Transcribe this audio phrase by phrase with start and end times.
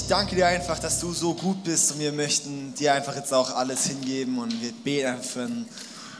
[0.00, 3.34] Ich danke dir einfach, dass du so gut bist und wir möchten dir einfach jetzt
[3.34, 5.68] auch alles hingeben und wir beten für einen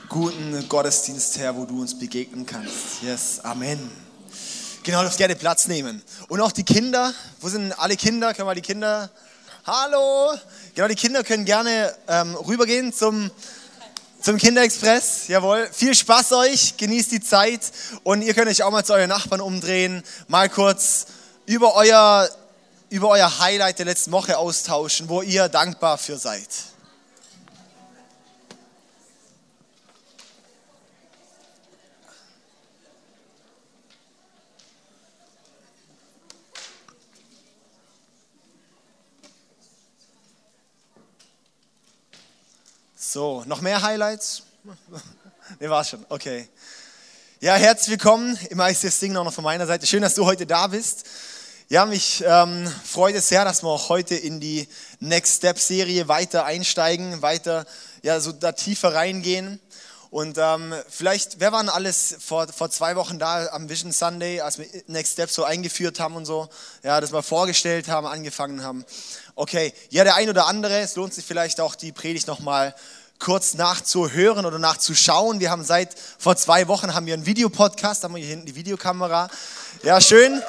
[0.09, 3.01] guten Gottesdienst, Herr, wo du uns begegnen kannst.
[3.01, 3.89] Yes, Amen.
[4.83, 6.03] Genau, du darfst gerne Platz nehmen.
[6.27, 8.33] Und auch die Kinder, wo sind alle Kinder?
[8.33, 9.09] Können wir die Kinder?
[9.65, 10.33] Hallo!
[10.75, 13.31] Genau, die Kinder können gerne ähm, rübergehen zum,
[14.21, 15.29] zum Kinderexpress.
[15.29, 15.69] Jawohl.
[15.71, 17.61] Viel Spaß euch, genießt die Zeit
[18.03, 21.05] und ihr könnt euch auch mal zu euren Nachbarn umdrehen, mal kurz
[21.45, 22.29] über euer
[22.89, 26.47] über euer Highlight der letzten Woche austauschen, wo ihr dankbar für seid.
[42.95, 44.43] So, noch mehr Highlights?
[45.59, 46.05] Ne, war schon.
[46.09, 46.47] Okay.
[47.39, 49.87] Ja, herzlich willkommen im ICF Sing noch von meiner Seite.
[49.87, 51.07] Schön, dass du heute da bist.
[51.71, 54.67] Ja, mich ähm, freut es sehr, dass wir auch heute in die
[54.99, 57.63] Next Step Serie weiter einsteigen, weiter
[58.01, 59.59] ja so da tiefer reingehen.
[60.09, 64.57] Und ähm, vielleicht, wer waren alles vor, vor zwei Wochen da am Vision Sunday, als
[64.57, 66.49] wir Next Step so eingeführt haben und so,
[66.81, 68.83] ja, das mal vorgestellt haben, angefangen haben.
[69.35, 72.73] Okay, ja, der ein oder andere, es lohnt sich vielleicht auch die Predigt nochmal
[73.19, 75.39] kurz nachzuhören oder nachzuschauen.
[75.39, 78.55] Wir haben seit vor zwei Wochen haben wir einen Videopodcast, haben wir hier hinten die
[78.55, 79.29] Videokamera.
[79.83, 80.41] Ja, schön.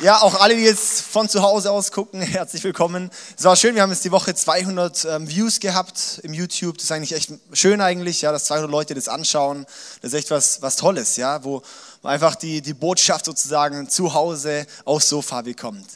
[0.00, 3.10] Ja, auch alle, die jetzt von zu Hause aus gucken, herzlich willkommen.
[3.36, 6.76] Es war schön, wir haben jetzt die Woche 200 ähm, Views gehabt im YouTube.
[6.76, 9.66] Das ist eigentlich echt schön eigentlich, ja, dass 200 Leute das anschauen.
[10.00, 11.62] Das ist echt was, was Tolles, ja, wo
[12.02, 15.86] einfach die, die Botschaft sozusagen zu Hause aufs Sofa bekommt.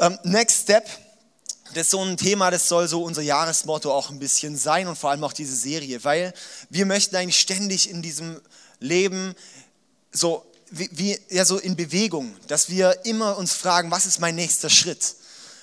[0.00, 0.86] Ähm, next Step,
[1.74, 4.98] das ist so ein Thema, das soll so unser Jahresmotto auch ein bisschen sein und
[4.98, 6.34] vor allem auch diese Serie, weil
[6.68, 8.40] wir möchten eigentlich ständig in diesem
[8.80, 9.34] Leben
[10.10, 14.70] so wie, ja, so in Bewegung, dass wir immer uns fragen, was ist mein nächster
[14.70, 15.14] Schritt?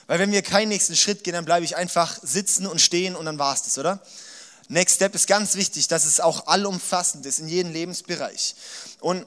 [0.07, 3.25] Weil wenn wir keinen nächsten Schritt gehen, dann bleibe ich einfach sitzen und stehen und
[3.25, 3.99] dann war es das, oder?
[4.67, 8.55] Next Step ist ganz wichtig, dass es auch allumfassend ist in jedem Lebensbereich.
[8.99, 9.25] Und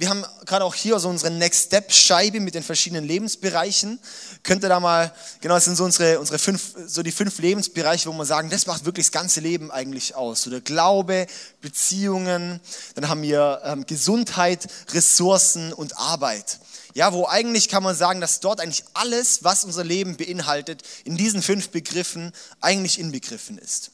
[0.00, 4.00] wir haben gerade auch hier so unsere Next Step Scheibe mit den verschiedenen Lebensbereichen.
[4.42, 5.12] Könnt ihr da mal,
[5.42, 8.66] genau, das sind so unsere, unsere fünf, so die fünf Lebensbereiche, wo wir sagen, das
[8.66, 10.44] macht wirklich das ganze Leben eigentlich aus.
[10.44, 11.26] So der Glaube,
[11.60, 12.60] Beziehungen,
[12.94, 16.60] dann haben wir ähm, Gesundheit, Ressourcen und Arbeit.
[16.94, 21.18] Ja, wo eigentlich kann man sagen, dass dort eigentlich alles, was unser Leben beinhaltet, in
[21.18, 22.32] diesen fünf Begriffen
[22.62, 23.90] eigentlich inbegriffen ist.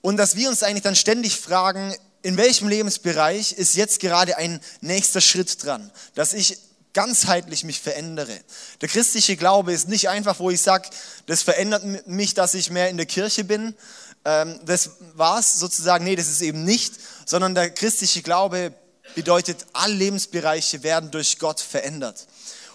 [0.00, 4.60] Und dass wir uns eigentlich dann ständig fragen, in welchem Lebensbereich ist jetzt gerade ein
[4.80, 6.58] nächster Schritt dran, dass ich
[6.92, 8.38] ganzheitlich mich verändere.
[8.80, 10.88] Der christliche Glaube ist nicht einfach, wo ich sage,
[11.26, 13.74] das verändert mich, dass ich mehr in der Kirche bin.
[14.24, 16.04] Ähm, das war's sozusagen.
[16.04, 16.94] Nee, das ist eben nicht,
[17.24, 18.74] sondern der christliche Glaube
[19.14, 22.26] bedeutet, alle Lebensbereiche werden durch Gott verändert.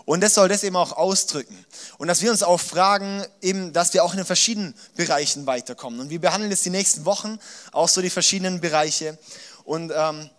[0.07, 1.66] Und das soll das eben auch ausdrücken.
[1.97, 6.00] Und dass wir uns auch fragen, eben, dass wir auch in den verschiedenen Bereichen weiterkommen.
[6.00, 7.38] Und wir behandeln jetzt die nächsten Wochen
[7.73, 9.17] auch so die verschiedenen Bereiche.
[9.66, 10.29] Und ähm,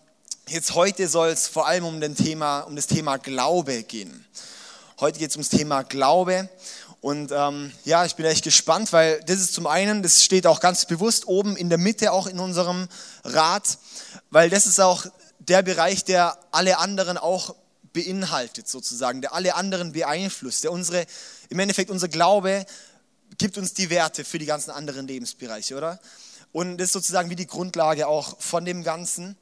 [0.49, 4.25] jetzt heute soll es vor allem um, den Thema, um das Thema Glaube gehen.
[5.01, 6.49] Heute geht es ums Thema Glaube.
[7.03, 10.61] Und ähm, ja, ich bin echt gespannt, weil das ist zum einen, das steht auch
[10.61, 12.89] ganz bewusst oben in der Mitte auch in unserem
[13.23, 13.77] Rat,
[14.31, 15.05] weil das ist auch
[15.41, 17.55] der Bereich, der alle anderen auch
[17.98, 21.04] beinhaltet sozusagen, der alle anderen beeinflusst, der unsere,
[21.48, 22.64] im Endeffekt unser Glaube
[23.38, 26.00] gibt uns die Werte für die ganzen anderen Lebensbereiche, oder?
[26.53, 29.36] Und das ist sozusagen wie die Grundlage auch von dem Ganzen.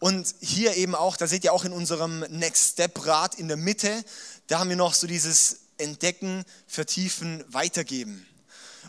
[0.00, 3.58] Und hier eben auch, da seht ihr auch in unserem Next Step Rat in der
[3.58, 4.04] Mitte,
[4.46, 8.26] da haben wir noch so dieses Entdecken, Vertiefen, Weitergeben.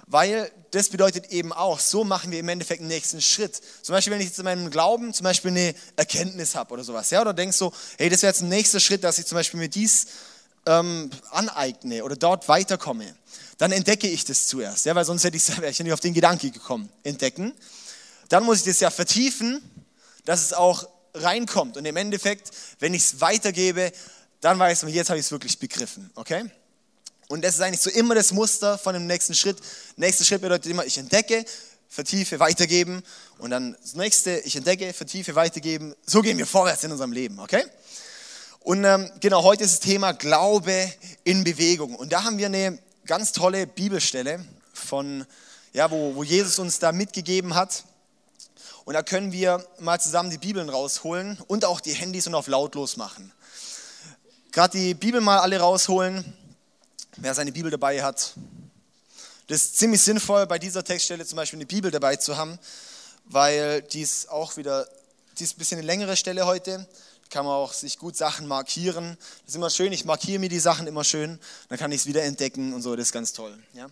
[0.07, 3.59] Weil das bedeutet eben auch, so machen wir im Endeffekt den nächsten Schritt.
[3.81, 7.09] Zum Beispiel, wenn ich jetzt in meinem Glauben zum Beispiel eine Erkenntnis habe oder sowas,
[7.09, 9.59] ja, oder denkst so, hey, das wäre jetzt ein nächster Schritt, dass ich zum Beispiel
[9.59, 10.07] mir dies
[10.65, 13.15] ähm, aneigne oder dort weiterkomme,
[13.57, 16.13] dann entdecke ich das zuerst, ja, weil sonst hätte ich, wäre ich nicht auf den
[16.13, 16.89] Gedanke gekommen.
[17.03, 17.53] Entdecken.
[18.29, 19.61] Dann muss ich das ja vertiefen,
[20.25, 21.77] dass es auch reinkommt.
[21.77, 23.91] Und im Endeffekt, wenn ich es weitergebe,
[24.41, 26.11] dann weiß man, jetzt habe ich es wirklich begriffen.
[26.15, 26.45] Okay?
[27.29, 29.57] Und das ist eigentlich so immer das Muster von dem nächsten Schritt.
[29.97, 31.45] Nächster Schritt bedeutet immer, ich entdecke,
[31.87, 33.03] vertiefe, weitergeben.
[33.37, 35.93] Und dann das nächste, ich entdecke, vertiefe, weitergeben.
[36.07, 37.63] So gehen wir vorwärts in unserem Leben, okay?
[38.61, 40.91] Und ähm, genau, heute ist das Thema Glaube
[41.23, 41.95] in Bewegung.
[41.95, 44.43] Und da haben wir eine ganz tolle Bibelstelle
[44.73, 45.23] von,
[45.71, 47.83] ja, wo, wo Jesus uns da mitgegeben hat.
[48.85, 52.47] Und da können wir mal zusammen die Bibeln rausholen und auch die Handys und auf
[52.47, 53.31] lautlos machen.
[54.51, 56.25] Gerade die Bibel mal alle rausholen
[57.17, 58.33] wer seine Bibel dabei hat.
[59.47, 62.59] Das ist ziemlich sinnvoll, bei dieser Textstelle zum Beispiel eine Bibel dabei zu haben,
[63.25, 64.87] weil die ist auch wieder,
[65.37, 66.87] die ist ein bisschen eine längere Stelle heute.
[67.29, 69.17] kann man auch sich gut Sachen markieren.
[69.41, 72.07] Das ist immer schön, ich markiere mir die Sachen immer schön, dann kann ich es
[72.07, 73.57] wieder entdecken und so, das ist ganz toll.
[73.73, 73.89] Ja?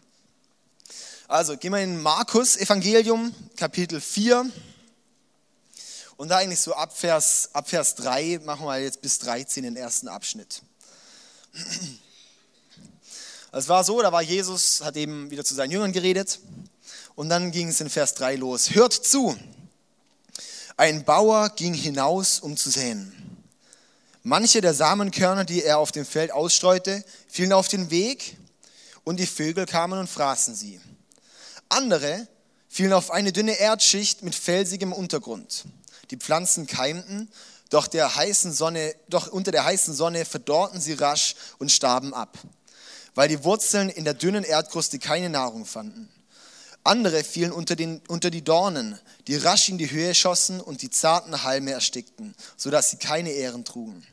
[1.27, 4.49] Also gehen wir in Markus Evangelium, Kapitel 4.
[6.15, 9.75] Und da eigentlich so ab Vers, ab Vers 3 machen wir jetzt bis 13 den
[9.75, 10.61] ersten Abschnitt.
[13.51, 16.39] Es war so, da war Jesus, hat eben wieder zu seinen Jüngern geredet.
[17.15, 18.75] Und dann ging es in Vers 3 los.
[18.75, 19.37] Hört zu!
[20.75, 23.11] Ein Bauer ging hinaus, um zu säen.
[24.21, 28.37] Manche der Samenkörner, die er auf dem Feld ausstreute, fielen auf den Weg
[29.03, 30.79] und die Vögel kamen und fraßen sie.
[31.69, 32.27] Andere
[32.67, 35.65] fielen auf eine dünne Erdschicht mit felsigem Untergrund.
[36.11, 37.31] Die Pflanzen keimten,
[37.69, 42.37] doch, der heißen Sonne, doch unter der heißen Sonne verdorrten sie rasch und starben ab,
[43.17, 46.07] weil die Wurzeln in der dünnen Erdkruste keine Nahrung fanden.
[46.83, 50.91] Andere fielen unter, den, unter die Dornen, die rasch in die Höhe schossen und die
[50.91, 54.05] zarten Halme erstickten, sodass sie keine Ehren trugen.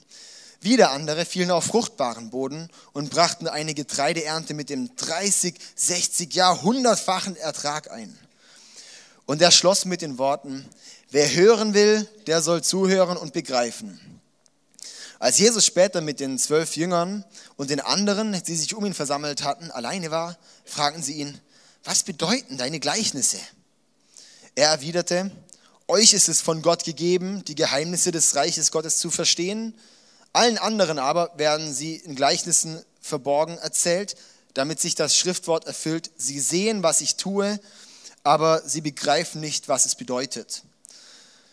[0.63, 6.63] Wieder andere fielen auf fruchtbaren Boden und brachten eine Getreideernte mit dem 30, 60, ja
[6.63, 8.19] hundertfachen Ertrag ein.
[9.27, 10.65] Und er schloss mit den Worten,
[11.11, 14.01] wer hören will, der soll zuhören und begreifen.
[15.25, 17.25] Als Jesus später mit den zwölf Jüngern
[17.57, 21.41] und den anderen, die sich um ihn versammelt hatten, alleine war, fragten sie ihn,
[21.85, 23.39] was bedeuten deine Gleichnisse?
[24.55, 25.31] Er erwiderte,
[25.87, 29.75] euch ist es von Gott gegeben, die Geheimnisse des Reiches Gottes zu verstehen.
[30.33, 34.17] Allen anderen aber werden sie in Gleichnissen verborgen erzählt,
[34.55, 36.11] damit sich das Schriftwort erfüllt.
[36.17, 37.61] Sie sehen, was ich tue,
[38.23, 40.63] aber sie begreifen nicht, was es bedeutet.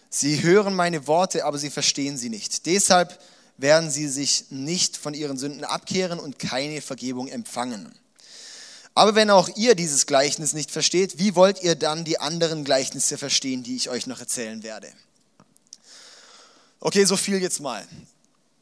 [0.10, 2.66] Sie hören meine Worte, aber sie verstehen sie nicht.
[2.66, 3.20] Deshalb
[3.58, 7.94] werden sie sich nicht von ihren Sünden abkehren und keine Vergebung empfangen.
[8.94, 13.18] Aber wenn auch ihr dieses Gleichnis nicht versteht, wie wollt ihr dann die anderen Gleichnisse
[13.18, 14.92] verstehen, die ich euch noch erzählen werde?
[16.80, 17.88] Okay, so viel jetzt mal.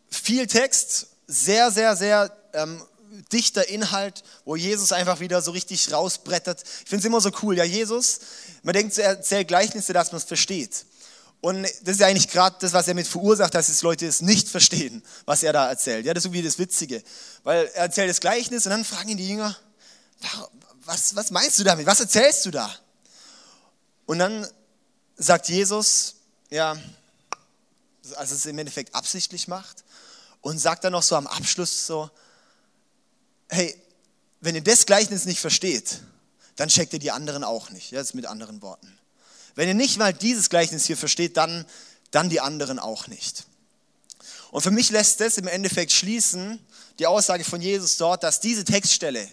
[0.09, 2.83] Viel Text, sehr, sehr, sehr ähm,
[3.31, 6.61] dichter Inhalt, wo Jesus einfach wieder so richtig rausbrettert.
[6.61, 7.57] Ich finde es immer so cool.
[7.57, 8.19] Ja, Jesus,
[8.61, 10.85] man denkt, er erzählt Gleichnisse, dass man es versteht.
[11.41, 14.21] Und das ist ja eigentlich gerade das, was er mit verursacht, dass es Leute es
[14.21, 16.05] nicht verstehen, was er da erzählt.
[16.05, 17.01] Ja, das ist irgendwie das Witzige.
[17.43, 19.55] Weil er erzählt das Gleichnis und dann fragen ihn die Jünger,
[20.83, 21.85] was, was meinst du damit?
[21.85, 22.73] Was erzählst du da?
[24.05, 24.47] Und dann
[25.15, 26.15] sagt Jesus,
[26.49, 26.75] ja,
[28.15, 29.85] also es im Endeffekt absichtlich macht
[30.41, 32.09] und sagt dann noch so am Abschluss so,
[33.49, 33.75] hey,
[34.41, 36.01] wenn ihr das Gleichnis nicht versteht,
[36.55, 37.91] dann checkt ihr die anderen auch nicht.
[37.91, 38.98] Jetzt mit anderen Worten.
[39.59, 41.65] Wenn ihr nicht mal dieses Gleichnis hier versteht, dann,
[42.11, 43.43] dann die anderen auch nicht.
[44.51, 46.65] Und für mich lässt das im Endeffekt schließen,
[46.97, 49.27] die Aussage von Jesus dort, dass diese Textstelle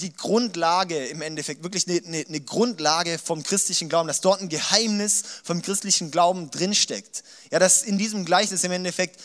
[0.00, 4.48] die Grundlage im Endeffekt, wirklich eine, eine, eine, Grundlage vom christlichen Glauben, dass dort ein
[4.48, 7.22] Geheimnis vom christlichen Glauben drinsteckt.
[7.50, 9.20] Ja, dass in diesem Gleichnis im Endeffekt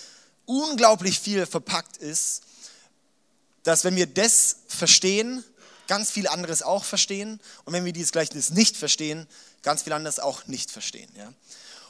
[0.46, 2.42] unglaublich viel verpackt ist,
[3.64, 5.46] dass wenn wir das verstehen,
[5.88, 9.26] ganz viel anderes auch verstehen und wenn wir dieses Gleichnis nicht verstehen,
[9.62, 11.12] ganz viel anderes auch nicht verstehen.
[11.16, 11.34] Ja?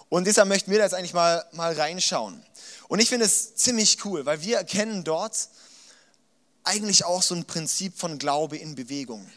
[0.09, 2.43] Und deshalb möchten wir da jetzt eigentlich mal, mal reinschauen.
[2.87, 5.49] Und ich finde es ziemlich cool, weil wir erkennen dort,
[6.63, 9.29] eigentlich auch so ein Prinzip von Glaube in Bewegung.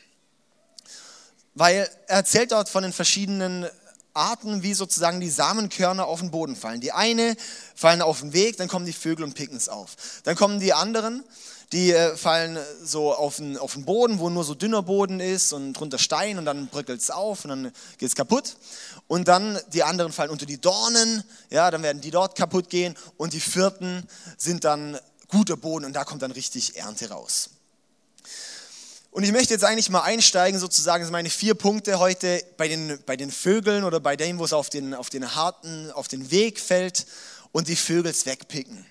[1.54, 3.68] Weil er erzählt dort von den verschiedenen
[4.14, 6.80] Arten, wie sozusagen die Samenkörner auf den Boden fallen.
[6.80, 7.36] Die eine
[7.74, 9.96] fallen auf den Weg, dann kommen die Vögel und picken es auf.
[10.24, 11.24] Dann kommen die anderen,
[11.72, 15.52] die äh, fallen so auf den, auf den Boden, wo nur so dünner Boden ist
[15.52, 18.56] und drunter Stein und dann bröckelt es auf und dann geht es kaputt.
[19.08, 22.96] Und dann die anderen fallen unter die Dornen, ja, dann werden die dort kaputt gehen
[23.16, 24.98] und die vierten sind dann
[25.28, 27.50] guter Boden und da kommt dann richtig Ernte raus.
[29.10, 32.68] Und ich möchte jetzt eigentlich mal einsteigen, sozusagen, das sind meine vier Punkte heute bei
[32.68, 36.08] den, bei den Vögeln oder bei dem, wo es auf den, auf den harten, auf
[36.08, 37.06] den Weg fällt
[37.52, 38.86] und die Vögel wegpicken.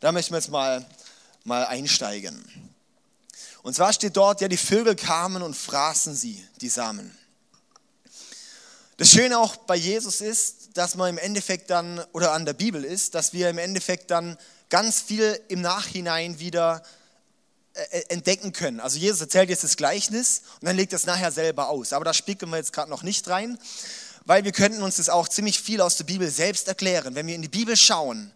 [0.00, 0.86] Da möchten wir jetzt mal,
[1.48, 2.44] mal einsteigen.
[3.62, 7.16] Und zwar steht dort, ja, die Vögel kamen und fraßen sie, die Samen.
[8.98, 12.84] Das Schöne auch bei Jesus ist, dass man im Endeffekt dann, oder an der Bibel
[12.84, 14.36] ist, dass wir im Endeffekt dann
[14.70, 16.82] ganz viel im Nachhinein wieder
[17.74, 18.80] äh, äh, entdecken können.
[18.80, 21.92] Also Jesus erzählt jetzt das Gleichnis und dann legt es nachher selber aus.
[21.92, 23.58] Aber da spiegeln wir jetzt gerade noch nicht rein,
[24.24, 27.14] weil wir könnten uns das auch ziemlich viel aus der Bibel selbst erklären.
[27.14, 28.32] Wenn wir in die Bibel schauen,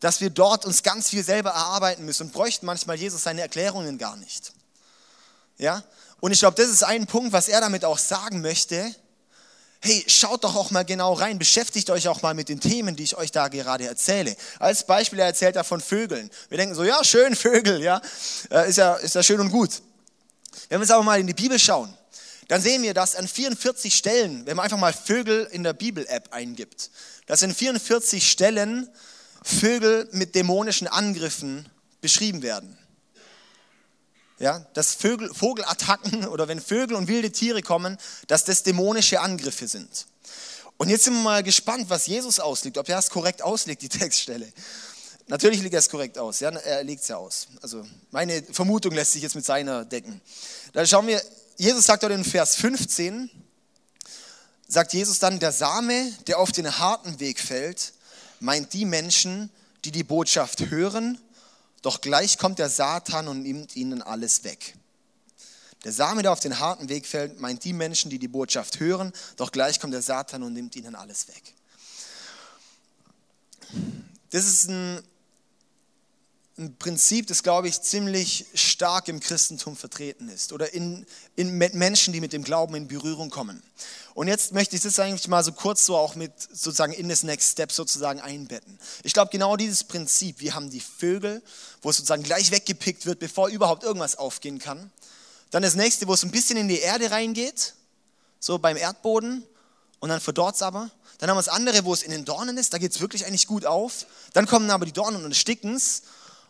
[0.00, 3.98] dass wir dort uns ganz viel selber erarbeiten müssen und bräuchten manchmal Jesus seine Erklärungen
[3.98, 4.52] gar nicht.
[5.58, 5.84] Ja?
[6.20, 8.94] Und ich glaube, das ist ein Punkt, was er damit auch sagen möchte,
[9.82, 13.04] hey, schaut doch auch mal genau rein, beschäftigt euch auch mal mit den Themen, die
[13.04, 14.36] ich euch da gerade erzähle.
[14.58, 16.30] Als Beispiel, er erzählt er von Vögeln.
[16.48, 18.00] Wir denken so, ja, schön, Vögel, ja,
[18.50, 19.82] äh, ist ja, ist ja schön und gut.
[20.68, 21.94] Wenn wir jetzt aber mal in die Bibel schauen,
[22.48, 26.32] dann sehen wir, dass an 44 Stellen, wenn man einfach mal Vögel in der Bibel-App
[26.32, 26.90] eingibt,
[27.26, 28.88] dass in 44 Stellen
[29.42, 31.68] Vögel mit dämonischen Angriffen
[32.00, 32.76] beschrieben werden.
[34.38, 39.68] Ja, dass Vögel, Vogelattacken oder wenn Vögel und wilde Tiere kommen, dass das dämonische Angriffe
[39.68, 40.06] sind.
[40.78, 43.88] Und jetzt sind wir mal gespannt, was Jesus auslegt, ob er es korrekt auslegt, die
[43.90, 44.50] Textstelle.
[45.26, 47.48] Natürlich legt er es korrekt aus, ja, er legt es ja aus.
[47.62, 50.20] Also meine Vermutung lässt sich jetzt mit seiner decken.
[50.72, 51.22] Dann schauen wir,
[51.56, 53.30] Jesus sagt dort in Vers 15,
[54.66, 57.92] sagt Jesus dann, der Same, der auf den harten Weg fällt,
[58.40, 59.50] meint die Menschen,
[59.84, 61.18] die die Botschaft hören
[61.82, 64.74] doch gleich kommt der Satan und nimmt ihnen alles weg.
[65.84, 69.12] Der Same, der auf den harten Weg fällt, meint die Menschen, die die Botschaft hören,
[69.36, 71.54] doch gleich kommt der Satan und nimmt ihnen alles weg.
[74.30, 75.00] Das ist ein,
[76.60, 82.12] ein Prinzip, das, glaube ich, ziemlich stark im Christentum vertreten ist oder in, in Menschen,
[82.12, 83.62] die mit dem Glauben in Berührung kommen.
[84.12, 87.22] Und jetzt möchte ich das eigentlich mal so kurz so auch mit sozusagen in das
[87.22, 88.78] Next Step sozusagen einbetten.
[89.02, 91.42] Ich glaube, genau dieses Prinzip, wir haben die Vögel,
[91.80, 94.92] wo es sozusagen gleich weggepickt wird, bevor überhaupt irgendwas aufgehen kann.
[95.50, 97.74] Dann das nächste, wo es ein bisschen in die Erde reingeht,
[98.38, 99.44] so beim Erdboden,
[100.00, 100.90] und dann verdorrt es aber.
[101.18, 103.26] Dann haben wir das andere, wo es in den Dornen ist, da geht es wirklich
[103.26, 104.06] eigentlich gut auf.
[104.32, 106.02] Dann kommen aber die Dornen und ersticken es.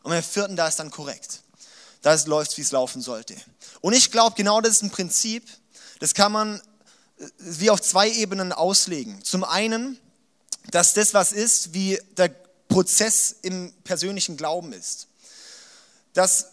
[0.03, 1.41] Und beim vierten, da ist dann korrekt.
[2.03, 3.37] Da läuft wie es laufen sollte.
[3.81, 5.47] Und ich glaube, genau das ist ein Prinzip,
[5.99, 6.61] das kann man
[7.39, 9.23] wie auf zwei Ebenen auslegen.
[9.23, 9.99] Zum einen,
[10.71, 12.35] dass das was ist, wie der
[12.69, 15.09] Prozess im persönlichen Glauben ist.
[16.15, 16.47] Dass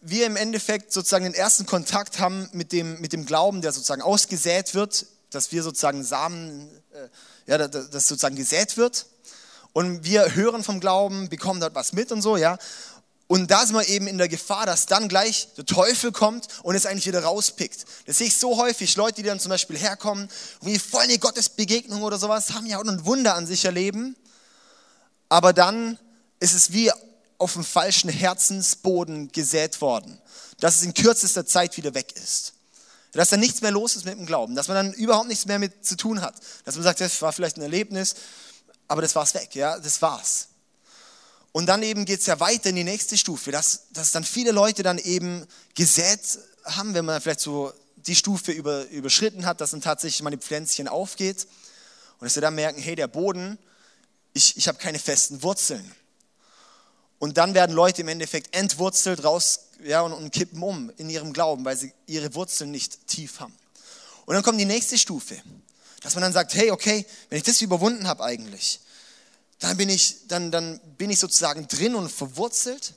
[0.00, 4.02] wir im Endeffekt sozusagen den ersten Kontakt haben mit dem, mit dem Glauben, der sozusagen
[4.02, 7.08] ausgesät wird, dass wir sozusagen Samen, äh,
[7.46, 9.06] ja, das sozusagen gesät wird.
[9.78, 12.58] Und wir hören vom Glauben, bekommen dort was mit und so, ja.
[13.28, 16.74] Und da sind wir eben in der Gefahr, dass dann gleich der Teufel kommt und
[16.74, 17.84] es eigentlich wieder rauspickt.
[18.06, 18.96] Das sehe ich so häufig.
[18.96, 20.28] Leute, die dann zum Beispiel herkommen
[20.62, 24.16] wie voll eine Gottesbegegnung oder sowas haben ja auch ein Wunder an sich erleben.
[25.28, 25.96] Aber dann
[26.40, 26.90] ist es wie
[27.38, 30.20] auf dem falschen Herzensboden gesät worden,
[30.58, 32.54] dass es in kürzester Zeit wieder weg ist.
[33.12, 35.60] Dass dann nichts mehr los ist mit dem Glauben, dass man dann überhaupt nichts mehr
[35.60, 36.34] mit zu tun hat.
[36.64, 38.16] Dass man sagt, das war vielleicht ein Erlebnis,
[38.88, 40.48] aber das war's weg, ja, das war's.
[41.52, 44.52] Und dann eben geht es ja weiter in die nächste Stufe, dass, dass dann viele
[44.52, 46.20] Leute dann eben gesät
[46.64, 50.38] haben, wenn man vielleicht so die Stufe über, überschritten hat, dass dann tatsächlich mal die
[50.38, 51.46] Pflänzchen aufgeht
[52.18, 53.58] und dass sie dann merken, hey, der Boden,
[54.34, 55.94] ich, ich habe keine festen Wurzeln.
[57.18, 61.32] Und dann werden Leute im Endeffekt entwurzelt raus ja, und, und kippen um in ihrem
[61.32, 63.54] Glauben, weil sie ihre Wurzeln nicht tief haben.
[64.26, 65.40] Und dann kommt die nächste Stufe,
[66.02, 68.80] dass man dann sagt, hey, okay, wenn ich das überwunden habe eigentlich,
[69.58, 72.94] dann bin ich, dann, dann bin ich sozusagen drin und verwurzelt.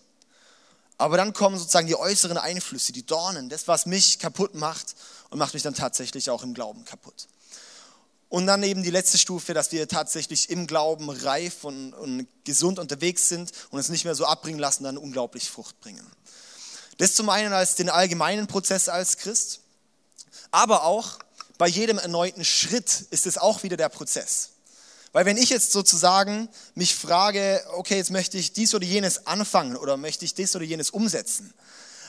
[0.98, 4.96] Aber dann kommen sozusagen die äußeren Einflüsse, die Dornen, das, was mich kaputt macht
[5.32, 7.28] und macht mich dann tatsächlich auch im Glauben kaputt.
[8.30, 12.78] Und dann eben die letzte Stufe, dass wir tatsächlich im Glauben reif und, und gesund
[12.78, 16.06] unterwegs sind und es nicht mehr so abbringen lassen, dann unglaublich Frucht bringen.
[16.98, 19.62] Das zum einen als den allgemeinen Prozess als Christ,
[20.52, 21.18] aber auch
[21.62, 24.50] bei jedem erneuten Schritt ist es auch wieder der Prozess.
[25.12, 29.78] Weil wenn ich jetzt sozusagen mich frage, okay, jetzt möchte ich dies oder jenes anfangen
[29.78, 31.54] oder möchte ich dies oder jenes umsetzen,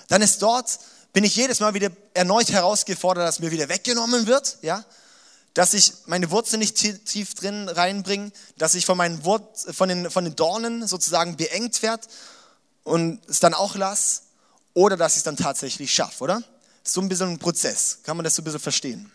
[0.08, 0.78] dann ist dort,
[1.12, 4.86] bin ich jedes Mal wieder erneut herausgefordert, dass mir wieder weggenommen wird, ja,
[5.52, 10.10] dass ich meine Wurzeln nicht tief drin reinbringe, dass ich von, meinen Wurz, von, den,
[10.10, 12.08] von den Dornen sozusagen beengt werde
[12.84, 14.22] und es dann auch lasse,
[14.72, 16.42] oder dass ich es dann tatsächlich schaffe, oder?
[16.84, 19.12] So ein bisschen ein Prozess, kann man das so ein bisschen verstehen.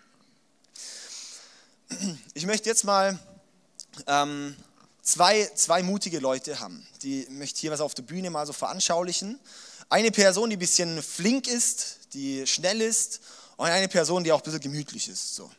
[2.34, 3.18] Ich möchte jetzt mal
[4.08, 4.56] ähm,
[5.02, 6.86] zwei, zwei mutige Leute haben.
[7.02, 9.40] Die möchte hier was auf der Bühne mal so veranschaulichen.
[9.90, 13.22] Eine Person, die ein bisschen flink ist, die schnell ist
[13.56, 15.36] und eine Person, die auch ein bisschen gemütlich ist.
[15.36, 15.50] So.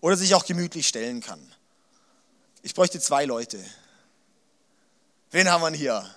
[0.00, 1.40] Oder sich auch gemütlich stellen kann.
[2.62, 3.58] Ich bräuchte zwei Leute.
[5.30, 6.14] Wen haben wir hier?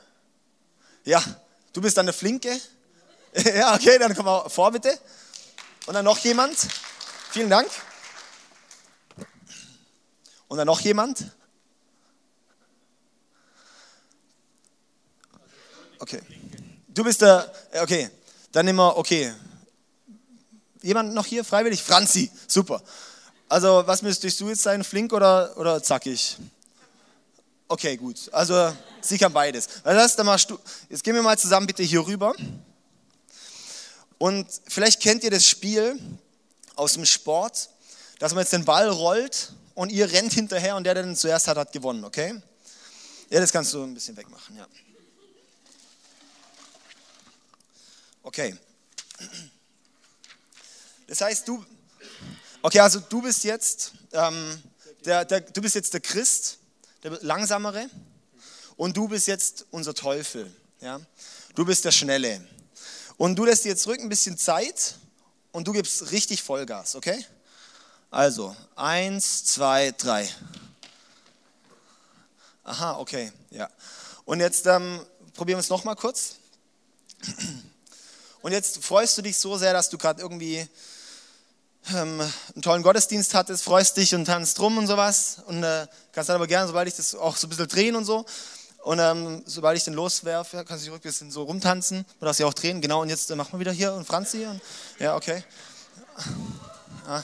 [1.05, 1.23] Ja,
[1.71, 2.59] du bist dann der Flinke?
[3.33, 4.97] ja, okay, dann komm mal vor bitte.
[5.85, 6.57] Und dann noch jemand?
[7.31, 7.69] Vielen Dank.
[10.53, 11.31] Und dann noch jemand?
[15.97, 16.21] Okay.
[16.89, 18.07] Du bist der, okay.
[18.51, 19.33] Dann nehmen wir, okay.
[20.83, 21.81] Jemand noch hier freiwillig?
[21.81, 22.83] Franzi, super.
[23.49, 26.37] Also, was müsstest du jetzt sein, flink oder, oder zackig?
[27.67, 28.29] Okay, gut.
[28.31, 29.67] Also, sie kann beides.
[29.83, 32.35] Das, dann machst du, jetzt gehen wir mal zusammen bitte hier rüber.
[34.19, 35.99] Und vielleicht kennt ihr das Spiel
[36.75, 37.69] aus dem Sport,
[38.19, 41.47] dass man jetzt den Ball rollt und ihr rennt hinterher und der, der den zuerst
[41.47, 42.41] hat, hat gewonnen, okay?
[43.29, 44.67] Ja, das kannst du ein bisschen wegmachen, ja.
[48.21, 48.55] Okay.
[51.07, 51.63] Das heißt, du,
[52.61, 54.61] okay, also du bist jetzt, ähm,
[55.05, 56.59] der, der, du bist jetzt der Christ,
[57.03, 57.89] der langsamere,
[58.77, 60.53] und du bist jetzt unser Teufel.
[60.79, 60.99] Ja?
[61.55, 62.45] Du bist der Schnelle.
[63.17, 64.95] Und du lässt dir jetzt zurück ein bisschen Zeit
[65.51, 67.25] und du gibst richtig Vollgas, okay?
[68.13, 70.29] Also, eins, zwei, drei.
[72.63, 73.67] Aha, okay, ja.
[74.23, 74.99] Und jetzt ähm,
[75.33, 76.35] probieren wir es nochmal kurz.
[78.43, 80.59] Und jetzt freust du dich so sehr, dass du gerade irgendwie
[81.91, 82.21] ähm,
[82.53, 85.37] einen tollen Gottesdienst hattest, freust dich und tanzt rum und sowas.
[85.47, 88.05] Und äh, kannst dann aber gerne, sobald ich das auch so ein bisschen drehen und
[88.05, 88.27] so.
[88.83, 92.05] Und ähm, sobald ich den loswerfe, kannst du dich ein bisschen so rumtanzen.
[92.19, 92.79] Du darfst dich auch drehen.
[92.79, 94.45] Genau, und jetzt äh, machen wir wieder hier und Franzi.
[94.45, 94.61] Und,
[94.99, 95.43] ja, okay.
[97.07, 97.23] Ah.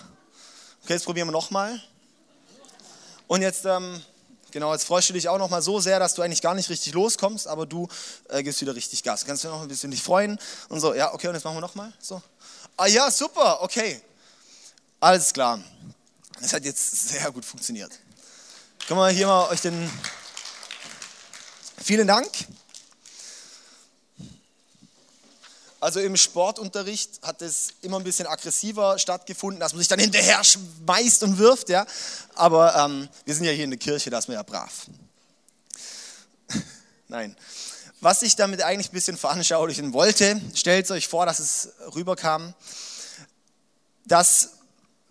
[0.90, 1.80] Okay, jetzt probieren wir nochmal.
[3.28, 4.02] Und jetzt, ähm,
[4.50, 6.94] genau, jetzt freust du dich auch nochmal so sehr, dass du eigentlich gar nicht richtig
[6.94, 7.88] loskommst, aber du
[8.30, 9.24] äh, gibst wieder richtig Gas.
[9.24, 10.96] Kannst du noch ein bisschen dich freuen und so.
[10.96, 11.94] Ja, okay, und jetzt machen wir nochmal.
[12.00, 12.20] So.
[12.76, 14.02] Ah ja, super, okay.
[15.00, 15.60] Alles klar.
[16.42, 17.92] Das hat jetzt sehr gut funktioniert.
[18.88, 19.92] Können wir hier mal euch den.
[21.84, 22.32] Vielen Dank.
[25.80, 30.44] Also im Sportunterricht hat es immer ein bisschen aggressiver stattgefunden, dass man sich dann hinterher
[30.44, 31.86] schmeißt und wirft, ja.
[32.36, 34.88] Aber ähm, wir sind ja hier in der Kirche, da ist man ja brav.
[37.08, 37.36] Nein.
[38.02, 42.54] Was ich damit eigentlich ein bisschen veranschaulichen wollte, stellt euch vor, dass es rüberkam,
[44.06, 44.52] dass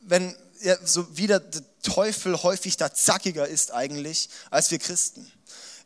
[0.02, 5.30] wenn ja, so wieder der Teufel häufig da zackiger ist eigentlich als wir Christen.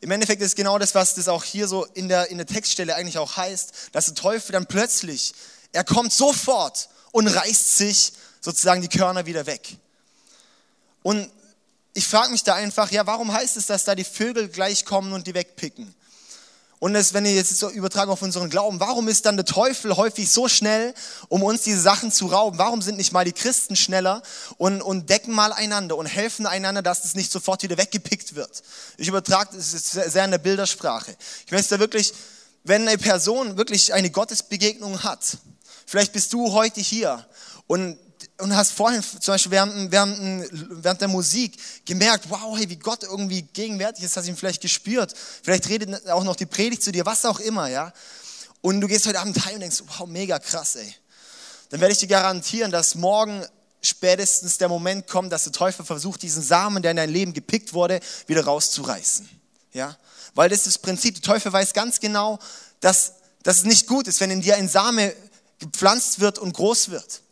[0.03, 2.93] Im Endeffekt ist genau das, was das auch hier so in der, in der Textstelle
[2.93, 5.33] eigentlich auch heißt, dass der Teufel dann plötzlich,
[5.71, 9.77] er kommt sofort und reißt sich sozusagen die Körner wieder weg.
[11.03, 11.31] Und
[11.93, 15.13] ich frage mich da einfach, ja, warum heißt es, dass da die Vögel gleich kommen
[15.13, 15.95] und die wegpicken?
[16.79, 19.95] Und das, wenn ihr jetzt so übertragen auf unseren Glauben, warum ist dann der Teufel
[19.95, 20.93] häufig so schnell,
[21.29, 22.57] um uns diese Sachen zu rauben?
[22.57, 24.21] Warum sind nicht mal die Christen schneller
[24.57, 28.63] und, und decken mal einander und helfen einander, dass das nicht sofort wieder weggepickt wird?
[28.97, 31.15] Ich übertrage ist sehr in der Bildersprache.
[31.45, 32.13] Ich möchte da wirklich,
[32.63, 35.37] wenn eine Person wirklich eine Gottesbegegnung hat,
[35.85, 37.25] vielleicht bist du heute hier
[37.67, 37.97] und
[38.43, 40.49] und hast vorhin zum Beispiel während, während,
[40.83, 45.13] während der Musik gemerkt, wow, hey, wie Gott irgendwie gegenwärtig ist, hast ihn vielleicht gespürt.
[45.41, 47.93] Vielleicht redet auch noch die Predigt zu dir, was auch immer, ja.
[48.59, 50.93] Und du gehst heute Abend heim und denkst, wow, mega krass, ey.
[51.69, 53.45] Dann werde ich dir garantieren, dass morgen
[53.81, 57.73] spätestens der Moment kommt, dass der Teufel versucht, diesen Samen, der in dein Leben gepickt
[57.73, 59.27] wurde, wieder rauszureißen.
[59.71, 59.97] Ja?
[60.35, 61.15] Weil das ist das Prinzip.
[61.15, 62.39] Der Teufel weiß ganz genau,
[62.81, 65.15] dass, dass es nicht gut ist, wenn in dir ein Same
[65.59, 67.22] gepflanzt wird und groß wird.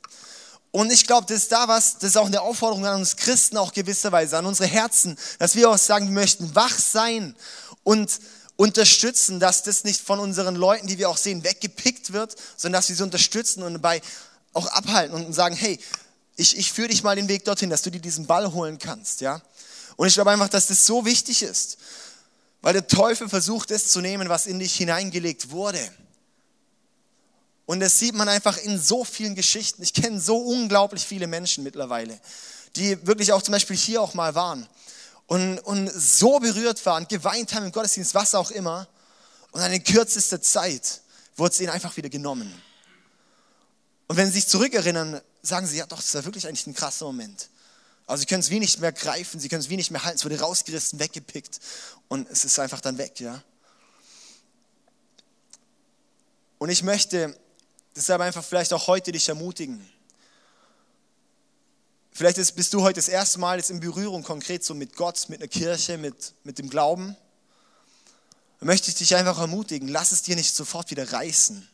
[0.71, 3.57] Und ich glaube, das ist da was, das ist auch eine Aufforderung an uns Christen
[3.57, 7.35] auch gewisserweise, an unsere Herzen, dass wir auch sagen, wir möchten wach sein
[7.83, 8.19] und
[8.55, 12.89] unterstützen, dass das nicht von unseren Leuten, die wir auch sehen, weggepickt wird, sondern dass
[12.89, 14.01] wir sie unterstützen und dabei
[14.53, 15.79] auch abhalten und sagen, hey,
[16.37, 19.21] ich, ich führe dich mal den Weg dorthin, dass du dir diesen Ball holen kannst,
[19.21, 19.41] ja.
[19.97, 21.77] Und ich glaube einfach, dass das so wichtig ist,
[22.61, 25.79] weil der Teufel versucht es zu nehmen, was in dich hineingelegt wurde.
[27.71, 29.81] Und das sieht man einfach in so vielen Geschichten.
[29.81, 32.19] Ich kenne so unglaublich viele Menschen mittlerweile,
[32.75, 34.67] die wirklich auch zum Beispiel hier auch mal waren
[35.27, 38.89] und, und so berührt waren, geweint haben im Gottesdienst, was auch immer.
[39.51, 40.99] Und dann in kürzester Zeit
[41.37, 42.53] wurde es ihnen einfach wieder genommen.
[44.07, 47.05] Und wenn sie sich zurückerinnern, sagen sie, ja doch, das war wirklich eigentlich ein krasser
[47.05, 47.47] Moment.
[48.05, 50.17] Also sie können es wie nicht mehr greifen, sie können es wie nicht mehr halten,
[50.17, 51.61] es wurde rausgerissen, weggepickt
[52.09, 53.41] und es ist einfach dann weg, ja.
[56.57, 57.33] Und ich möchte
[57.95, 59.85] Deshalb einfach vielleicht auch heute dich ermutigen.
[62.11, 65.29] Vielleicht ist, bist du heute das erste Mal jetzt in Berührung konkret so mit Gott,
[65.29, 67.15] mit einer Kirche, mit, mit dem Glauben.
[68.59, 71.67] Dann möchte ich dich einfach ermutigen, lass es dir nicht sofort wieder reißen.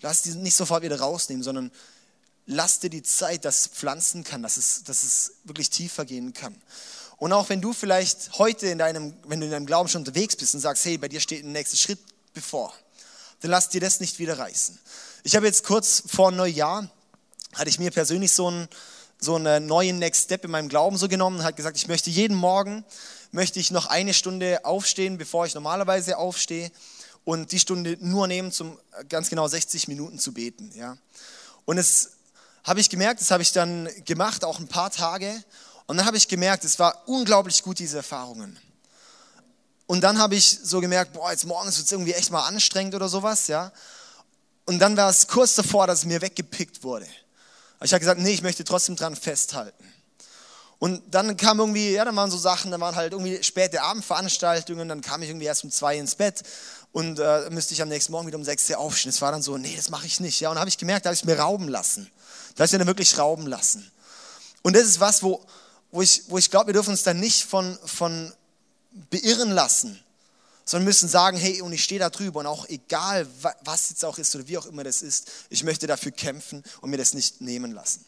[0.00, 1.70] Lass es dir nicht sofort wieder rausnehmen, sondern
[2.46, 6.34] lass dir die Zeit, dass es pflanzen kann, dass es, dass es wirklich tiefer gehen
[6.34, 6.60] kann.
[7.16, 10.36] Und auch wenn du vielleicht heute in deinem, wenn du in deinem Glauben schon unterwegs
[10.36, 12.00] bist und sagst, hey, bei dir steht ein nächster Schritt
[12.34, 12.74] bevor,
[13.40, 14.78] dann lass dir das nicht wieder reißen.
[15.26, 16.86] Ich habe jetzt kurz vor Neujahr,
[17.54, 18.68] hatte ich mir persönlich so einen,
[19.18, 22.10] so einen neuen Next Step in meinem Glauben so genommen und hat gesagt, ich möchte
[22.10, 22.84] jeden Morgen,
[23.32, 26.70] möchte ich noch eine Stunde aufstehen, bevor ich normalerweise aufstehe
[27.24, 30.70] und die Stunde nur nehmen, zum ganz genau 60 Minuten zu beten.
[30.74, 30.98] Ja.
[31.64, 32.10] Und es
[32.62, 35.42] habe ich gemerkt, das habe ich dann gemacht, auch ein paar Tage.
[35.86, 38.58] Und dann habe ich gemerkt, es war unglaublich gut, diese Erfahrungen.
[39.86, 42.94] Und dann habe ich so gemerkt, boah, jetzt morgens wird es irgendwie echt mal anstrengend
[42.94, 43.72] oder sowas, ja.
[44.66, 47.06] Und dann war es kurz davor, dass es mir weggepickt wurde.
[47.82, 49.84] ich habe gesagt, nee, ich möchte trotzdem dran festhalten.
[50.78, 54.88] Und dann kam irgendwie, ja, dann waren so Sachen, dann waren halt irgendwie späte Abendveranstaltungen,
[54.88, 56.42] dann kam ich irgendwie erst um zwei ins Bett
[56.92, 59.10] und äh, müsste ich am nächsten Morgen wieder um sechs Uhr aufstehen.
[59.10, 60.40] Es war dann so, nee, das mache ich nicht.
[60.40, 62.10] Ja, und habe ich gemerkt, da habe ich mir rauben lassen.
[62.54, 63.90] Da habe ich mir dann wirklich rauben lassen.
[64.62, 65.44] Und das ist was, wo,
[65.90, 68.32] wo ich, wo ich glaube, wir dürfen uns dann nicht von, von
[69.10, 70.03] beirren lassen,
[70.64, 73.26] sondern müssen sagen, hey, und ich stehe da drüber und auch egal,
[73.64, 76.90] was jetzt auch ist oder wie auch immer das ist, ich möchte dafür kämpfen und
[76.90, 78.04] mir das nicht nehmen lassen.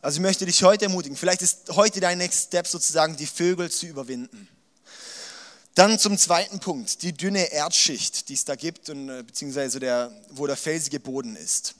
[0.00, 3.70] Also ich möchte dich heute ermutigen, vielleicht ist heute dein Next Step sozusagen, die Vögel
[3.70, 4.48] zu überwinden.
[5.74, 10.12] Dann zum zweiten Punkt, die dünne Erdschicht, die es da gibt, und, äh, beziehungsweise der,
[10.30, 11.74] wo der felsige Boden ist.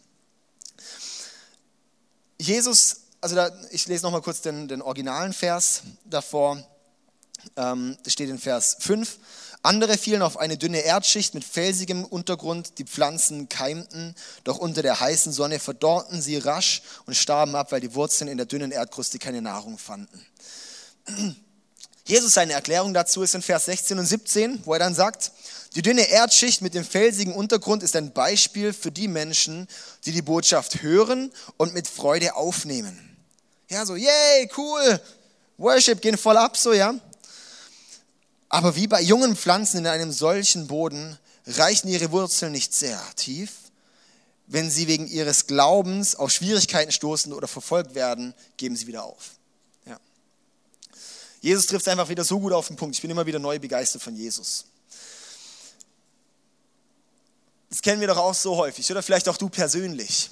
[2.39, 6.65] Jesus, also da, ich lese nochmal kurz den, den originalen Vers davor.
[7.57, 9.19] Ähm, das steht in Vers 5.
[9.63, 15.01] Andere fielen auf eine dünne Erdschicht mit felsigem Untergrund, die Pflanzen keimten, doch unter der
[15.01, 19.19] heißen Sonne verdorrten sie rasch und starben ab, weil die Wurzeln in der dünnen Erdkruste
[19.19, 20.25] keine Nahrung fanden.
[22.07, 25.33] Jesus, seine Erklärung dazu ist in Vers 16 und 17, wo er dann sagt,
[25.75, 29.69] die dünne Erdschicht mit dem felsigen Untergrund ist ein Beispiel für die Menschen,
[30.07, 33.17] die die Botschaft hören und mit Freude aufnehmen.
[33.69, 35.01] Ja, so, yay, cool,
[35.59, 36.95] Worship, gehen voll ab, so, ja.
[38.49, 43.53] Aber wie bei jungen Pflanzen in einem solchen Boden reichen ihre Wurzeln nicht sehr tief.
[44.47, 49.33] Wenn sie wegen ihres Glaubens auf Schwierigkeiten stoßen oder verfolgt werden, geben sie wieder auf.
[49.85, 49.99] Ja.
[51.43, 52.97] Jesus trifft es einfach wieder so gut auf den Punkt.
[52.97, 54.65] Ich bin immer wieder neu begeistert von Jesus.
[57.69, 60.31] Das kennen wir doch auch so häufig, oder vielleicht auch du persönlich.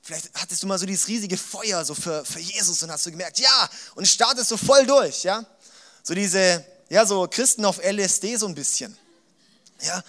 [0.00, 3.10] Vielleicht hattest du mal so dieses riesige Feuer so für, für Jesus und hast du
[3.10, 5.44] gemerkt, ja, und startest so voll durch, ja.
[6.02, 8.96] So diese, ja, so Christen auf LSD so ein bisschen.
[9.82, 10.02] Ja,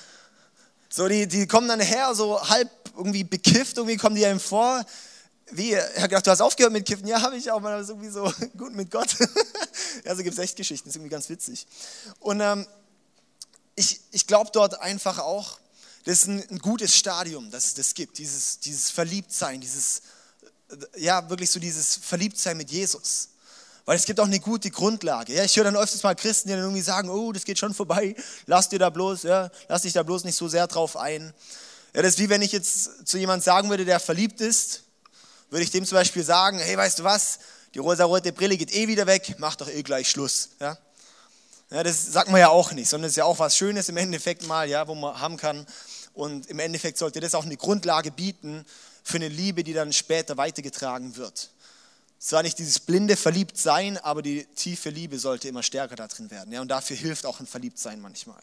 [0.90, 4.84] so die, die kommen dann her, so halb irgendwie bekifft, irgendwie kommen die einem vor.
[5.52, 7.08] Wie, er hat gedacht, du hast aufgehört mit Kiffen.
[7.08, 9.16] Ja, habe ich auch, mal irgendwie so gut mit Gott.
[10.06, 11.68] ja, so gibt es echt Geschichten, ist irgendwie ganz witzig.
[12.20, 12.68] Und ähm,
[13.76, 15.60] ich, ich glaube dort einfach auch,
[16.06, 20.02] das ist ein, ein, gutes Stadium, dass es das gibt, dieses, dieses Verliebtsein, dieses,
[20.98, 23.30] ja, wirklich so dieses Verliebtsein mit Jesus.
[23.90, 25.34] Weil es gibt auch eine gute Grundlage.
[25.34, 27.74] Ja, ich höre dann öfters mal Christen, die dann irgendwie sagen, oh, das geht schon
[27.74, 31.34] vorbei, lass dir da bloß, ja, lass dich da bloß nicht so sehr drauf ein.
[31.96, 34.84] Ja, das ist wie wenn ich jetzt zu jemandem sagen würde, der verliebt ist,
[35.50, 37.40] würde ich dem zum Beispiel sagen, hey, weißt du was,
[37.74, 40.50] die rosa-rote Brille geht eh wieder weg, mach doch eh gleich Schluss.
[40.60, 40.78] Ja?
[41.72, 43.98] ja, das sagt man ja auch nicht, sondern es ist ja auch was Schönes im
[43.98, 45.66] Endeffekt mal, ja, wo man haben kann.
[46.14, 48.68] Und im Endeffekt sollte das auch eine Grundlage bieten
[49.04, 51.50] für eine Liebe, die dann später weitergetragen wird.
[52.20, 56.54] Zwar nicht dieses blinde Verliebtsein, aber die tiefe Liebe sollte immer stärker da drin werden.
[56.54, 58.42] Ja, und dafür hilft auch ein Verliebtsein manchmal.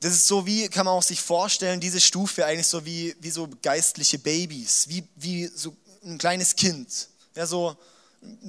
[0.00, 3.30] Das ist so wie, kann man auch sich vorstellen, diese Stufe eigentlich so wie, wie
[3.30, 5.74] so geistliche Babys, wie, wie so
[6.04, 7.08] ein kleines Kind.
[7.36, 7.76] Ja, so,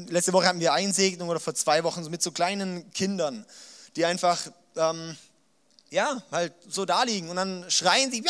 [0.08, 3.46] letzte Woche hatten wir Einsegnung oder vor zwei Wochen so mit so kleinen Kindern,
[3.96, 4.40] die einfach,
[4.76, 5.16] ähm,
[5.92, 8.24] ja, halt so da liegen und dann schreien sie!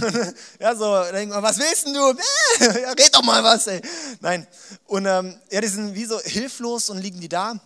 [0.60, 2.00] ja, so, denkt man, was willst denn du?
[2.80, 3.80] ja, red doch mal was, ey.
[4.20, 4.46] Nein.
[4.86, 7.60] Und ähm, ja, die sind wie so hilflos und liegen die da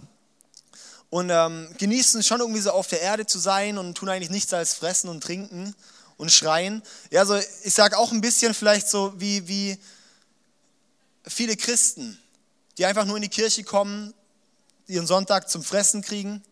[1.11, 4.53] und ähm, genießen schon irgendwie so auf der Erde zu sein und tun eigentlich nichts
[4.53, 5.75] als fressen und trinken
[6.17, 6.83] und schreien.
[7.11, 9.79] Ja, so, ich sage auch ein bisschen vielleicht so wie, wie
[11.25, 12.19] viele Christen,
[12.79, 14.13] die einfach nur in die Kirche kommen,
[14.87, 16.43] ihren Sonntag zum Fressen kriegen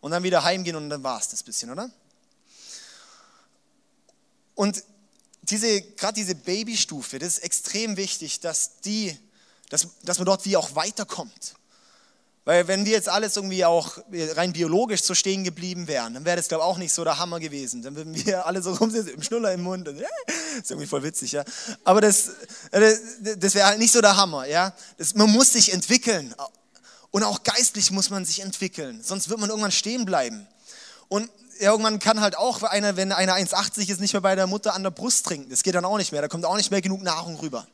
[0.00, 1.88] und dann wieder heimgehen und dann war es das bisschen, oder?
[4.62, 4.84] Und
[5.40, 9.18] diese, gerade diese Babystufe, das ist extrem wichtig, dass, die,
[9.70, 11.54] dass, dass man dort wie auch weiterkommt.
[12.44, 16.36] Weil wenn wir jetzt alles irgendwie auch rein biologisch so stehen geblieben wären, dann wäre
[16.36, 17.82] das, glaube ich, auch nicht so der Hammer gewesen.
[17.82, 19.88] Dann würden wir alle so rumsitzen, im Schnuller im Mund.
[19.88, 20.06] Und, äh,
[20.56, 21.44] ist irgendwie voll witzig, ja.
[21.82, 22.30] Aber das,
[22.70, 23.00] das,
[23.36, 24.72] das wäre halt nicht so der Hammer, ja.
[24.96, 26.36] Das, man muss sich entwickeln.
[27.10, 29.02] Und auch geistlich muss man sich entwickeln.
[29.02, 30.46] Sonst wird man irgendwann stehen bleiben.
[31.08, 31.28] Und
[31.62, 34.82] irgendwann kann halt auch einer, wenn einer 1,80 ist, nicht mehr bei der Mutter an
[34.82, 35.50] der Brust trinken.
[35.50, 36.20] Das geht dann auch nicht mehr.
[36.20, 37.66] Da kommt auch nicht mehr genug Nahrung rüber.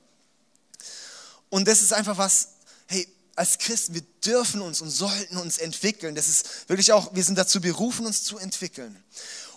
[1.49, 2.49] Und das ist einfach was,
[2.87, 6.15] hey, als Christen, wir dürfen uns und sollten uns entwickeln.
[6.15, 9.03] Das ist wirklich auch, wir sind dazu berufen, uns zu entwickeln.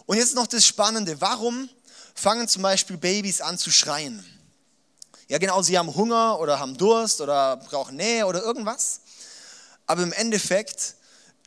[0.06, 1.20] Und jetzt noch das Spannende.
[1.20, 1.70] Warum
[2.16, 4.26] fangen zum Beispiel Babys an zu schreien?
[5.28, 9.02] Ja, genau, sie haben Hunger oder haben Durst oder brauchen Nähe oder irgendwas.
[9.88, 10.96] Aber im Endeffekt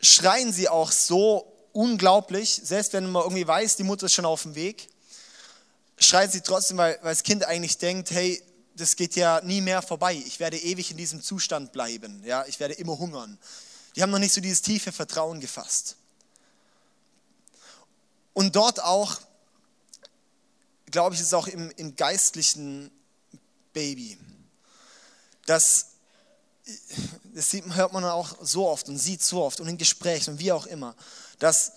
[0.00, 4.42] schreien sie auch so unglaublich, selbst wenn man irgendwie weiß, die Mutter ist schon auf
[4.42, 4.88] dem Weg,
[5.98, 8.42] schreit sie trotzdem, weil, weil das Kind eigentlich denkt, hey,
[8.76, 10.14] das geht ja nie mehr vorbei.
[10.26, 12.22] Ich werde ewig in diesem Zustand bleiben.
[12.24, 13.38] Ja, ich werde immer hungern.
[13.94, 15.96] Die haben noch nicht so dieses tiefe Vertrauen gefasst.
[18.32, 19.18] Und dort auch,
[20.90, 22.90] glaube ich, ist auch im, im geistlichen
[23.72, 24.18] Baby,
[25.46, 25.86] dass
[27.34, 30.38] das sieht, hört man auch so oft und sieht so oft und in Gesprächen und
[30.38, 30.96] wie auch immer,
[31.44, 31.72] dass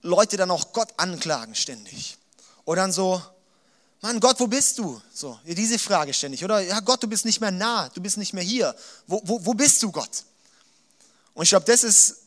[0.00, 2.16] Leute dann auch Gott anklagen ständig.
[2.64, 3.22] Oder dann so,
[4.00, 5.00] Mann, Gott, wo bist du?
[5.12, 6.42] So, diese Frage ständig.
[6.42, 8.74] Oder, ja, Gott, du bist nicht mehr nah, du bist nicht mehr hier.
[9.06, 10.24] Wo, wo, wo bist du, Gott?
[11.34, 12.22] Und ich glaube, das ist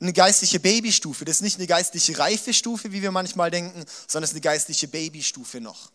[0.00, 1.24] eine geistliche Babystufe.
[1.24, 4.88] Das ist nicht eine geistliche Reifestufe, wie wir manchmal denken, sondern es ist eine geistliche
[4.88, 5.90] Babystufe noch.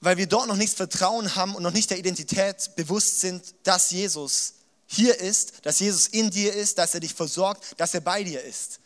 [0.00, 3.90] Weil wir dort noch nicht Vertrauen haben und noch nicht der Identität bewusst sind, dass
[3.90, 4.54] Jesus
[4.92, 8.42] hier ist, dass Jesus in dir ist, dass er dich versorgt, dass er bei dir
[8.42, 8.80] ist.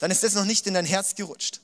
[0.00, 1.60] Dann ist das noch nicht in dein Herz gerutscht.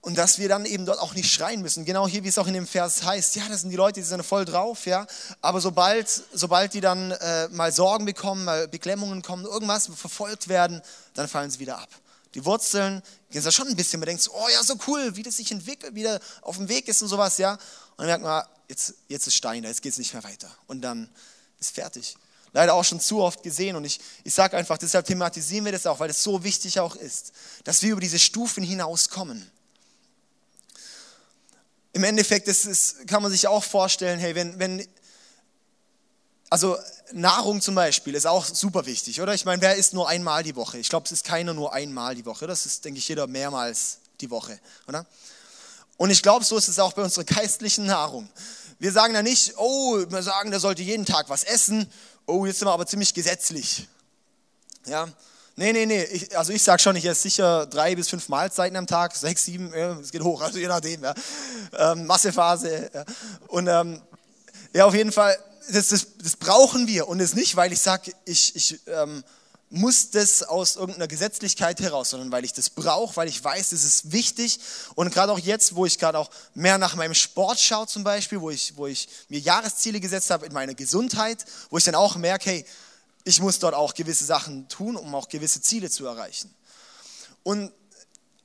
[0.00, 1.84] Und dass wir dann eben dort auch nicht schreien müssen.
[1.84, 3.34] Genau hier, wie es auch in dem Vers heißt.
[3.34, 5.08] Ja, das sind die Leute, die sind voll drauf, ja.
[5.40, 10.80] Aber sobald, sobald die dann äh, mal Sorgen bekommen, mal Beklemmungen kommen, irgendwas verfolgt werden,
[11.14, 11.88] dann fallen sie wieder ab.
[12.34, 14.00] Die Wurzeln gehen da schon ein bisschen.
[14.00, 16.68] Man denkt, so, oh ja, so cool, wie das sich entwickelt, wie der auf dem
[16.68, 17.52] Weg ist und sowas, ja.
[17.52, 17.60] Und
[17.98, 20.50] dann merkt man, jetzt, jetzt ist Stein da, jetzt geht es nicht mehr weiter.
[20.66, 21.08] Und dann
[21.58, 22.16] ist fertig.
[22.52, 23.76] Leider auch schon zu oft gesehen.
[23.76, 26.96] Und ich, ich sage einfach, deshalb thematisieren wir das auch, weil es so wichtig auch
[26.96, 27.32] ist,
[27.64, 29.50] dass wir über diese Stufen hinauskommen
[31.92, 34.86] im Endeffekt ist es, kann man sich auch vorstellen, hey, wenn, wenn,
[36.50, 36.76] also
[37.12, 39.34] Nahrung zum Beispiel ist auch super wichtig, oder?
[39.34, 40.78] Ich meine, wer isst nur einmal die Woche?
[40.78, 42.46] Ich glaube, es ist keiner nur einmal die Woche.
[42.46, 45.06] Das ist, denke ich, jeder mehrmals die Woche, oder?
[45.96, 48.28] Und ich glaube, so ist es auch bei unserer geistlichen Nahrung.
[48.78, 51.90] Wir sagen da nicht, oh, wir sagen, der sollte jeden Tag was essen.
[52.26, 53.88] Oh, jetzt sind wir aber ziemlich gesetzlich.
[54.86, 55.08] Ja,
[55.56, 56.04] Nee, nee, nee.
[56.04, 59.44] Ich, also ich sage schon, ich esse sicher drei bis fünf Mahlzeiten am Tag, sechs,
[59.44, 61.04] sieben, ja, es geht hoch, also je nachdem.
[61.04, 61.14] Ja.
[61.76, 62.90] Ähm, Massephase.
[62.94, 63.04] Ja.
[63.48, 64.00] Und ähm,
[64.72, 65.36] ja, auf jeden Fall,
[65.72, 67.08] das, das, das brauchen wir.
[67.08, 69.24] Und es nicht, weil ich sage, ich, ich ähm,
[69.70, 73.84] muss das aus irgendeiner Gesetzlichkeit heraus, sondern weil ich das brauche, weil ich weiß, das
[73.84, 74.58] ist wichtig.
[74.96, 78.40] Und gerade auch jetzt, wo ich gerade auch mehr nach meinem Sport schaue zum Beispiel,
[78.40, 82.16] wo ich, wo ich mir Jahresziele gesetzt habe in meiner Gesundheit, wo ich dann auch
[82.16, 82.66] merke, hey,
[83.22, 86.52] ich muss dort auch gewisse Sachen tun, um auch gewisse Ziele zu erreichen.
[87.44, 87.72] Und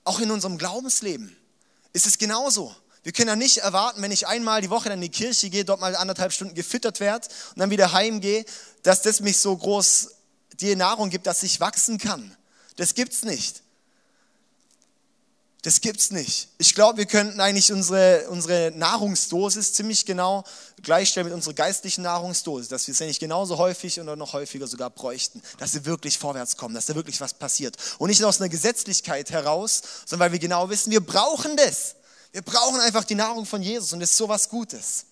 [0.03, 1.35] auch in unserem Glaubensleben
[1.91, 2.75] ist es genauso.
[3.05, 5.79] Wir können ja nicht erwarten, wenn ich einmal die Woche in die Kirche gehe, dort
[5.79, 8.43] mal anderthalb Stunden gefüttert werde und dann wieder heimgehe,
[8.81, 10.09] dass das mich so groß
[10.53, 12.35] die Nahrung gibt, dass ich wachsen kann.
[12.77, 13.61] Das gibt's nicht.
[15.61, 16.47] Das gibt's nicht.
[16.57, 20.43] Ich glaube, wir könnten eigentlich unsere, unsere Nahrungsdosis ziemlich genau
[20.81, 24.89] gleichstellen mit unserer geistlichen Nahrungsdosis, dass wir es eigentlich genauso häufig oder noch häufiger sogar
[24.89, 27.77] bräuchten, dass wir wirklich vorwärts kommen, dass da wirklich was passiert.
[27.99, 31.93] Und nicht aus einer Gesetzlichkeit heraus, sondern weil wir genau wissen, wir brauchen das.
[32.35, 35.05] Wir brauchen einfach die Nahrung von Jesus und das ist so was Gutes.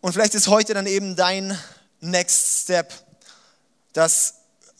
[0.00, 1.58] Und vielleicht ist heute dann eben dein
[2.00, 2.90] Next Step,
[3.92, 4.32] dass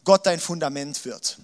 [0.02, 1.36] Gott dein Fundament wird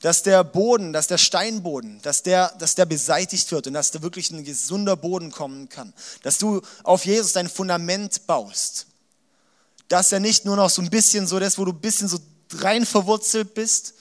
[0.00, 4.02] dass der Boden, dass der Steinboden, dass der, dass der beseitigt wird und dass da
[4.02, 5.92] wirklich ein gesunder Boden kommen kann.
[6.24, 8.88] Dass du auf Jesus dein Fundament baust.
[9.86, 12.18] Dass er nicht nur noch so ein bisschen so das, wo du ein bisschen so
[12.54, 13.94] rein verwurzelt bist,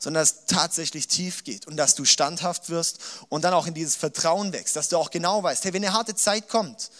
[0.00, 3.74] sondern dass es tatsächlich tief geht und dass du standhaft wirst und dann auch in
[3.74, 6.90] dieses Vertrauen wächst, dass du auch genau weißt, hey, wenn eine harte Zeit kommt,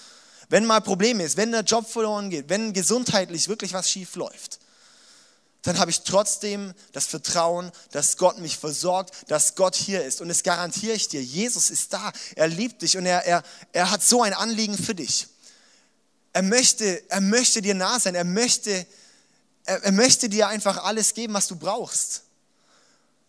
[0.51, 4.61] wenn mal Probleme ist, wenn der Job verloren geht, wenn gesundheitlich wirklich was schief läuft,
[5.63, 10.21] dann habe ich trotzdem das Vertrauen, dass Gott mich versorgt, dass Gott hier ist.
[10.21, 13.91] Und das garantiere ich dir, Jesus ist da, er liebt dich und er, er, er
[13.91, 15.27] hat so ein Anliegen für dich.
[16.33, 18.87] Er möchte, er möchte dir nah sein, er möchte,
[19.65, 22.23] er, er möchte dir einfach alles geben, was du brauchst.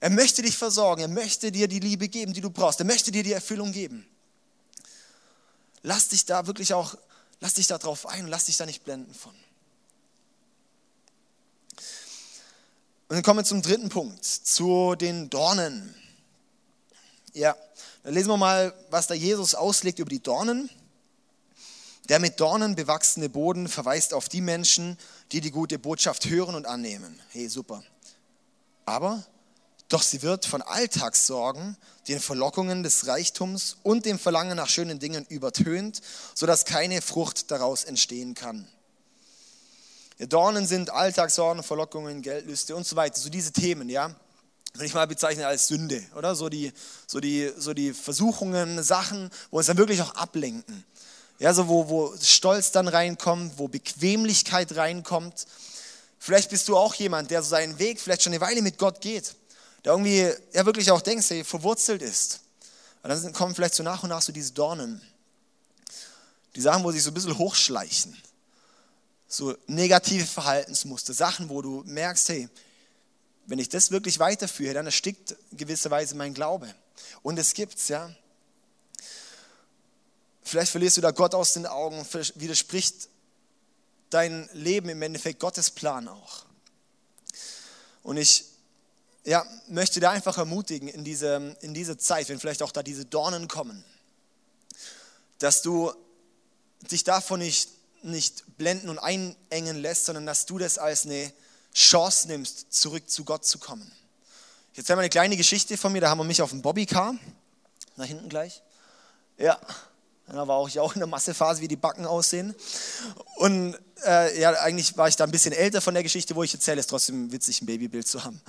[0.01, 3.11] Er möchte dich versorgen, er möchte dir die Liebe geben, die du brauchst, er möchte
[3.11, 4.05] dir die Erfüllung geben.
[5.83, 6.95] Lass dich da wirklich auch,
[7.39, 9.31] lass dich da drauf ein und lass dich da nicht blenden von.
[13.07, 15.93] Und dann kommen wir zum dritten Punkt, zu den Dornen.
[17.33, 17.55] Ja,
[18.03, 20.69] dann lesen wir mal, was da Jesus auslegt über die Dornen.
[22.09, 24.97] Der mit Dornen bewachsene Boden verweist auf die Menschen,
[25.31, 27.19] die die gute Botschaft hören und annehmen.
[27.29, 27.83] Hey, super.
[28.85, 29.23] Aber
[29.93, 31.77] doch sie wird von Alltagssorgen,
[32.07, 36.01] den Verlockungen des Reichtums und dem Verlangen nach schönen Dingen übertönt,
[36.33, 38.67] sodass keine Frucht daraus entstehen kann.
[40.27, 43.19] Dornen sind Alltagssorgen, Verlockungen, Geldlüste und so weiter.
[43.19, 44.15] So diese Themen, ja.
[44.73, 46.35] Würde ich mal bezeichnen als Sünde, oder?
[46.35, 46.71] So die,
[47.05, 50.85] so die, so die Versuchungen, Sachen, wo uns dann wirklich auch ablenken.
[51.39, 55.47] Ja, so wo, wo Stolz dann reinkommt, wo Bequemlichkeit reinkommt.
[56.19, 59.01] Vielleicht bist du auch jemand, der so seinen Weg vielleicht schon eine Weile mit Gott
[59.01, 59.35] geht,
[59.83, 62.41] der irgendwie ja wirklich auch denkst, der verwurzelt ist.
[63.03, 65.01] Und dann kommen vielleicht so nach und nach so diese Dornen.
[66.55, 68.15] Die Sachen, wo sich so ein bisschen hochschleichen
[69.31, 72.49] so negative Verhaltensmuster, Sachen, wo du merkst, hey,
[73.45, 76.73] wenn ich das wirklich weiterführe, dann erstickt gewisserweise mein Glaube.
[77.23, 78.13] Und es gibt's, ja.
[80.43, 83.07] Vielleicht verlierst du da Gott aus den Augen, widerspricht
[84.09, 86.45] dein Leben im Endeffekt Gottes Plan auch.
[88.03, 88.45] Und ich
[89.23, 93.05] ja, möchte da einfach ermutigen in, diese, in dieser Zeit, wenn vielleicht auch da diese
[93.05, 93.83] Dornen kommen,
[95.39, 95.91] dass du
[96.89, 97.69] dich davon nicht
[98.03, 101.31] nicht blenden und einengen lässt, sondern dass du das als eine
[101.73, 103.89] Chance nimmst, zurück zu Gott zu kommen.
[104.73, 107.15] Jetzt wir eine kleine Geschichte von mir, da haben wir mich auf dem Bobbycar,
[107.97, 108.61] da hinten gleich.
[109.37, 109.59] Ja,
[110.27, 112.55] da war auch ich auch in der Massephase, wie die Backen aussehen.
[113.35, 116.53] Und äh, ja, eigentlich war ich da ein bisschen älter von der Geschichte, wo ich
[116.53, 118.41] erzähle, ist trotzdem witzig, ein Babybild zu haben.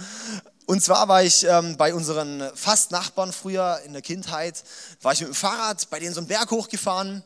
[0.73, 4.65] Und zwar war ich ähm, bei unseren fast Nachbarn früher in der Kindheit,
[5.03, 7.23] war ich mit dem Fahrrad bei denen so einen Berg hochgefahren.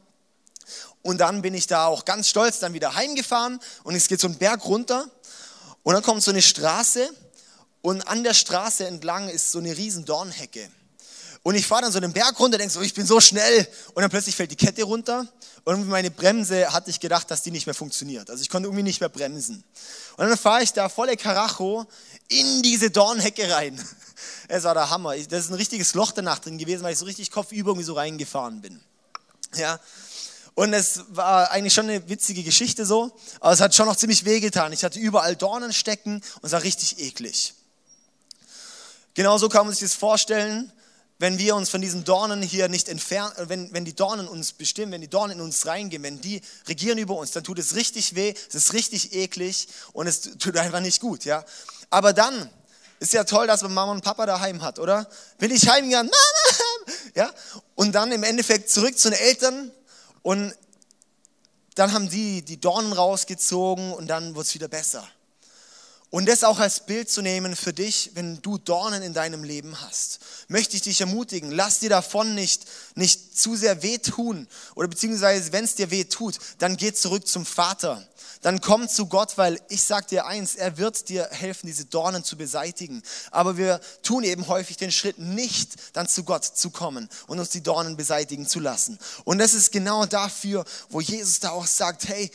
[1.02, 4.26] Und dann bin ich da auch ganz stolz dann wieder heimgefahren und es geht so
[4.26, 5.08] einen Berg runter.
[5.84, 7.08] Und dann kommt so eine Straße
[7.82, 10.68] und an der Straße entlang ist so eine riesen Dornhecke.
[11.46, 13.68] Und ich fahre dann so den Berg runter, denke so, ich bin so schnell.
[13.94, 15.28] Und dann plötzlich fällt die Kette runter.
[15.62, 18.30] Und meine Bremse hatte ich gedacht, dass die nicht mehr funktioniert.
[18.30, 19.62] Also ich konnte irgendwie nicht mehr bremsen.
[20.16, 21.86] Und dann fahre ich da volle Karacho
[22.26, 23.80] in diese Dornhecke rein.
[24.48, 25.16] Es war der Hammer.
[25.16, 27.92] Das ist ein richtiges Loch danach drin gewesen, weil ich so richtig kopfüber irgendwie so
[27.92, 28.80] reingefahren bin.
[29.54, 29.78] Ja.
[30.54, 34.24] Und es war eigentlich schon eine witzige Geschichte so, aber es hat schon noch ziemlich
[34.24, 34.72] wehgetan.
[34.72, 37.54] Ich hatte überall Dornen stecken und es war richtig eklig.
[39.14, 40.72] Genauso kann man sich das vorstellen
[41.18, 44.52] wenn wir uns von diesen Dornen hier nicht entfernen, äh, wenn, wenn die Dornen uns
[44.52, 47.74] bestimmen, wenn die Dornen in uns reingehen, wenn die regieren über uns, dann tut es
[47.74, 51.44] richtig weh, es ist richtig eklig und es tut einfach nicht gut, ja.
[51.90, 52.50] Aber dann
[52.98, 55.08] ist ja toll, dass man Mama und Papa daheim hat, oder?
[55.38, 57.30] Will ich heimgehen, Mama, ja?
[57.74, 59.70] Und dann im Endeffekt zurück zu den Eltern
[60.22, 60.54] und
[61.74, 65.06] dann haben die die Dornen rausgezogen und dann wird es wieder besser.
[66.10, 69.80] Und das auch als Bild zu nehmen für dich, wenn du Dornen in deinem Leben
[69.80, 72.64] hast, möchte ich dich ermutigen, lass dir davon nicht,
[72.94, 77.44] nicht zu sehr wehtun oder beziehungsweise wenn es dir weh tut, dann geh zurück zum
[77.44, 78.06] Vater.
[78.42, 82.22] Dann komm zu Gott, weil ich sag dir eins, er wird dir helfen, diese Dornen
[82.22, 83.02] zu beseitigen.
[83.32, 87.50] Aber wir tun eben häufig den Schritt nicht, dann zu Gott zu kommen und uns
[87.50, 89.00] die Dornen beseitigen zu lassen.
[89.24, 92.30] Und das ist genau dafür, wo Jesus da auch sagt, hey,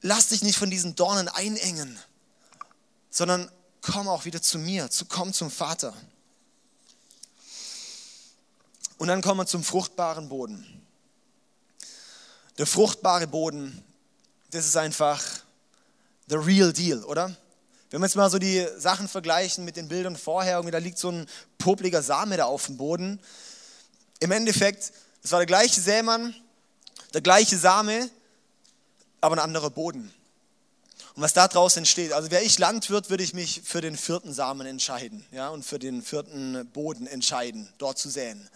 [0.00, 1.98] lass dich nicht von diesen Dornen einengen
[3.14, 3.48] sondern
[3.80, 5.94] komm auch wieder zu mir, zu, komm zum Vater.
[8.98, 10.66] Und dann kommen wir zum fruchtbaren Boden.
[12.58, 13.84] Der fruchtbare Boden,
[14.50, 15.22] das ist einfach
[16.26, 17.36] the real deal, oder?
[17.90, 21.12] Wenn wir jetzt mal so die Sachen vergleichen mit den Bildern vorher, da liegt so
[21.12, 23.20] ein popliger Same da auf dem Boden.
[24.18, 26.34] Im Endeffekt, es war der gleiche Sämann,
[27.12, 28.10] der gleiche Same,
[29.20, 30.12] aber ein anderer Boden
[31.14, 32.12] und was da draußen entsteht.
[32.12, 35.78] Also wäre ich Landwirt, würde ich mich für den vierten Samen entscheiden ja, und für
[35.78, 38.48] den vierten Boden entscheiden, dort zu säen.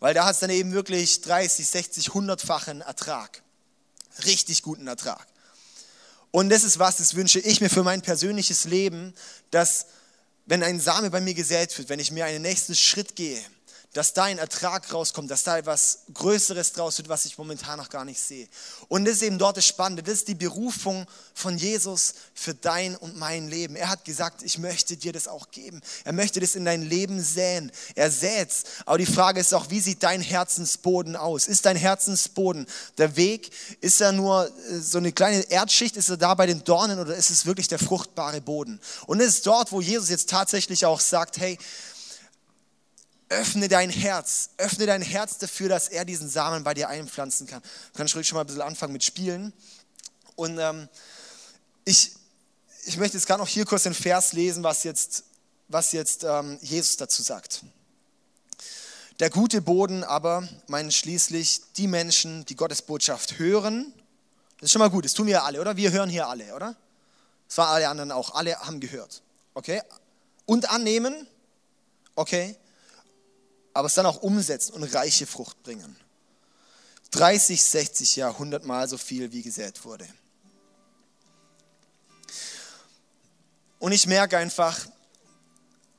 [0.00, 3.42] Weil da hat es dann eben wirklich 30, 60, 100-fachen Ertrag.
[4.24, 5.26] Richtig guten Ertrag.
[6.32, 9.14] Und das ist was, das wünsche ich mir für mein persönliches Leben,
[9.50, 9.86] dass
[10.46, 13.40] wenn ein Same bei mir gesät wird, wenn ich mir einen nächsten Schritt gehe,
[13.92, 17.88] dass da ein Ertrag rauskommt, dass da etwas Größeres draus wird, was ich momentan noch
[17.88, 18.46] gar nicht sehe.
[18.86, 22.94] Und das ist eben dort das Spannende, das ist die Berufung von Jesus für dein
[22.96, 23.74] und mein Leben.
[23.74, 25.80] Er hat gesagt, ich möchte dir das auch geben.
[26.04, 27.72] Er möchte das in dein Leben säen.
[27.96, 28.62] Er sät's.
[28.86, 31.48] Aber die Frage ist auch, wie sieht dein Herzensboden aus?
[31.48, 33.50] Ist dein Herzensboden der Weg?
[33.80, 35.96] Ist er nur äh, so eine kleine Erdschicht?
[35.96, 38.80] Ist er da bei den Dornen oder ist es wirklich der fruchtbare Boden?
[39.06, 41.58] Und es ist dort, wo Jesus jetzt tatsächlich auch sagt, hey,
[43.30, 47.62] öffne dein Herz, öffne dein Herz dafür, dass er diesen Samen bei dir einpflanzen kann.
[47.62, 49.52] Du kannst ruhig schon mal ein bisschen anfangen mit Spielen.
[50.34, 50.88] Und ähm,
[51.84, 52.12] ich,
[52.84, 55.24] ich möchte jetzt gerade noch hier kurz den Vers lesen, was jetzt,
[55.68, 57.62] was jetzt ähm, Jesus dazu sagt.
[59.20, 63.92] Der gute Boden aber meinen schließlich die Menschen, die Gottes Botschaft hören.
[64.58, 65.76] Das ist schon mal gut, das tun wir alle, oder?
[65.76, 66.74] Wir hören hier alle, oder?
[67.46, 69.22] Das waren alle anderen auch, alle haben gehört.
[69.54, 69.82] Okay?
[70.46, 71.26] Und annehmen,
[72.14, 72.56] okay?
[73.72, 75.96] Aber es dann auch umsetzen und reiche Frucht bringen.
[77.12, 80.06] 30, 60 Jahre, 100 Mal so viel, wie gesät wurde.
[83.78, 84.86] Und ich merke einfach,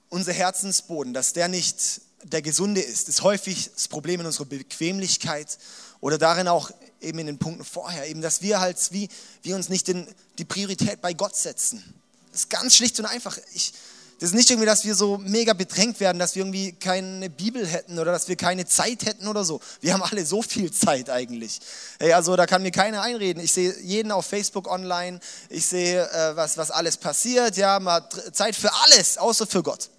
[0.09, 5.57] unser Herzensboden, dass der nicht der gesunde ist, ist häufig das Problem in unserer Bequemlichkeit
[5.99, 6.69] oder darin auch
[6.99, 9.09] eben in den Punkten vorher, eben, dass wir halt, wie,
[9.41, 11.83] wir uns nicht in die Priorität bei Gott setzen.
[12.31, 13.37] Das ist ganz schlicht und einfach.
[13.53, 13.73] Ich,
[14.21, 17.65] das ist nicht irgendwie, dass wir so mega bedrängt werden, dass wir irgendwie keine Bibel
[17.65, 19.59] hätten oder dass wir keine Zeit hätten oder so.
[19.79, 21.59] Wir haben alle so viel Zeit eigentlich.
[21.97, 23.41] Also da kann mir keiner einreden.
[23.43, 25.19] Ich sehe jeden auf Facebook online.
[25.49, 27.57] Ich sehe, äh, was, was alles passiert.
[27.57, 29.89] Ja, hat Zeit für alles, außer für Gott.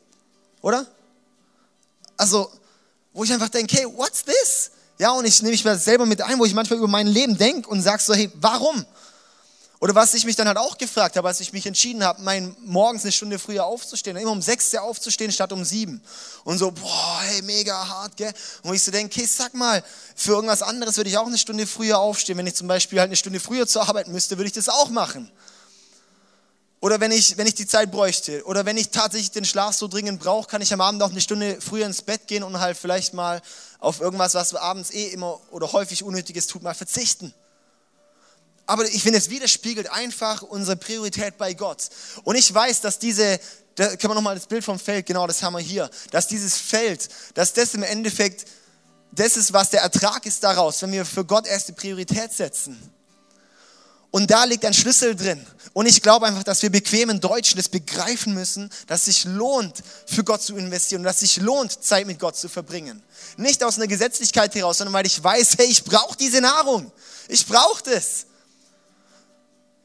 [0.61, 0.87] Oder?
[2.17, 2.49] Also,
[3.13, 4.71] wo ich einfach denke, hey, what's this?
[5.01, 7.69] Ja, und ich nehme mich selber mit ein, wo ich manchmal über mein Leben denke
[7.69, 8.87] und sage so, hey, warum?
[9.83, 12.57] Oder was ich mich dann halt auch gefragt habe, als ich mich entschieden habe, mein,
[12.61, 16.01] morgens eine Stunde früher aufzustehen, immer um sechs Uhr aufzustehen statt um sieben.
[16.45, 18.33] Und so, boah, hey, mega hart, gell?
[18.63, 19.83] Und wo ich so denke, okay, sag mal,
[20.15, 22.39] für irgendwas anderes würde ich auch eine Stunde früher aufstehen.
[22.39, 24.89] Wenn ich zum Beispiel halt eine Stunde früher zur Arbeit müsste, würde ich das auch
[24.91, 25.29] machen.
[26.79, 28.45] Oder wenn ich, wenn ich die Zeit bräuchte.
[28.45, 31.21] Oder wenn ich tatsächlich den Schlaf so dringend brauche, kann ich am Abend auch eine
[31.21, 33.43] Stunde früher ins Bett gehen und halt vielleicht mal
[33.81, 37.35] auf irgendwas, was abends eh immer oder häufig Unnötiges tut, mal verzichten
[38.73, 41.91] aber ich finde, es widerspiegelt einfach unsere Priorität bei Gott.
[42.25, 43.39] Und ich weiß, dass diese,
[43.75, 46.57] da können wir nochmal das Bild vom Feld, genau das haben wir hier, dass dieses
[46.57, 48.47] Feld, dass das im Endeffekt,
[49.11, 52.81] das ist, was der Ertrag ist daraus, wenn wir für Gott erst die Priorität setzen.
[54.11, 55.47] Und da liegt ein Schlüssel drin.
[55.75, 59.83] Und ich glaube einfach, dass wir bequemen Deutschen das begreifen müssen, dass es sich lohnt,
[60.07, 63.03] für Gott zu investieren dass es sich lohnt, Zeit mit Gott zu verbringen.
[63.37, 66.91] Nicht aus einer Gesetzlichkeit heraus, sondern weil ich weiß, hey, ich brauche diese Nahrung.
[67.29, 68.25] Ich brauche das.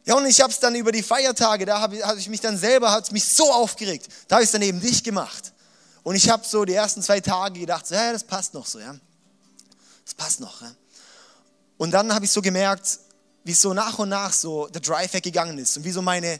[0.08, 2.58] Ja, und ich habe es dann über die Feiertage, da habe hab ich mich dann
[2.58, 4.08] selber, hat mich so aufgeregt.
[4.30, 5.52] Da habe ich es dann eben nicht gemacht.
[6.02, 8.80] Und ich habe so die ersten zwei Tage gedacht, so, ja, das passt noch so,
[8.80, 8.96] ja.
[10.06, 10.62] Das passt noch.
[10.62, 10.72] Ja.
[11.76, 13.00] Und dann habe ich so gemerkt,
[13.44, 16.40] wie so nach und nach so der Drive weggegangen ist und wie so meine,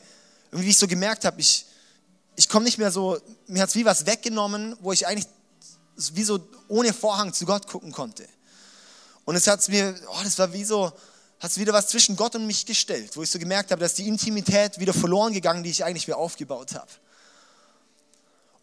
[0.52, 1.66] wie ich so gemerkt habe, ich,
[2.38, 5.28] ich komme nicht mehr so, mir hat es wie was weggenommen, wo ich eigentlich
[6.14, 6.40] wie so
[6.70, 8.26] ohne Vorhang zu Gott gucken konnte.
[9.26, 10.94] Und es hat mir, oh, das war wie so,
[11.40, 13.94] hat es wieder was zwischen Gott und mich gestellt, wo ich so gemerkt habe, dass
[13.94, 16.90] die Intimität wieder verloren gegangen, die ich eigentlich wieder aufgebaut habe.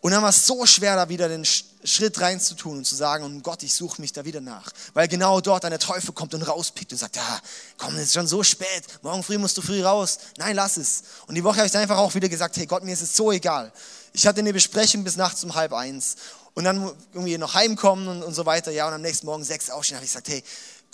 [0.05, 3.43] Und dann war es so schwer, da wieder den Schritt reinzutun und zu sagen, und
[3.43, 4.71] Gott, ich suche mich da wieder nach.
[4.93, 7.41] Weil genau dort eine Teufel kommt und rauspickt und sagt, ja,
[7.79, 10.19] komm, es ist schon so spät, morgen früh musst du früh raus.
[10.37, 11.05] Nein, lass es.
[11.27, 13.17] Und die Woche habe ich dann einfach auch wieder gesagt, hey Gott, mir ist es
[13.17, 13.73] so egal.
[14.13, 16.17] Ich hatte eine Besprechung bis nachts um halb eins
[16.53, 18.73] und dann irgendwie noch heimkommen und, und so weiter.
[18.73, 20.45] Ja, und am nächsten Morgen sechs aufstehen, habe ich gesagt, hey,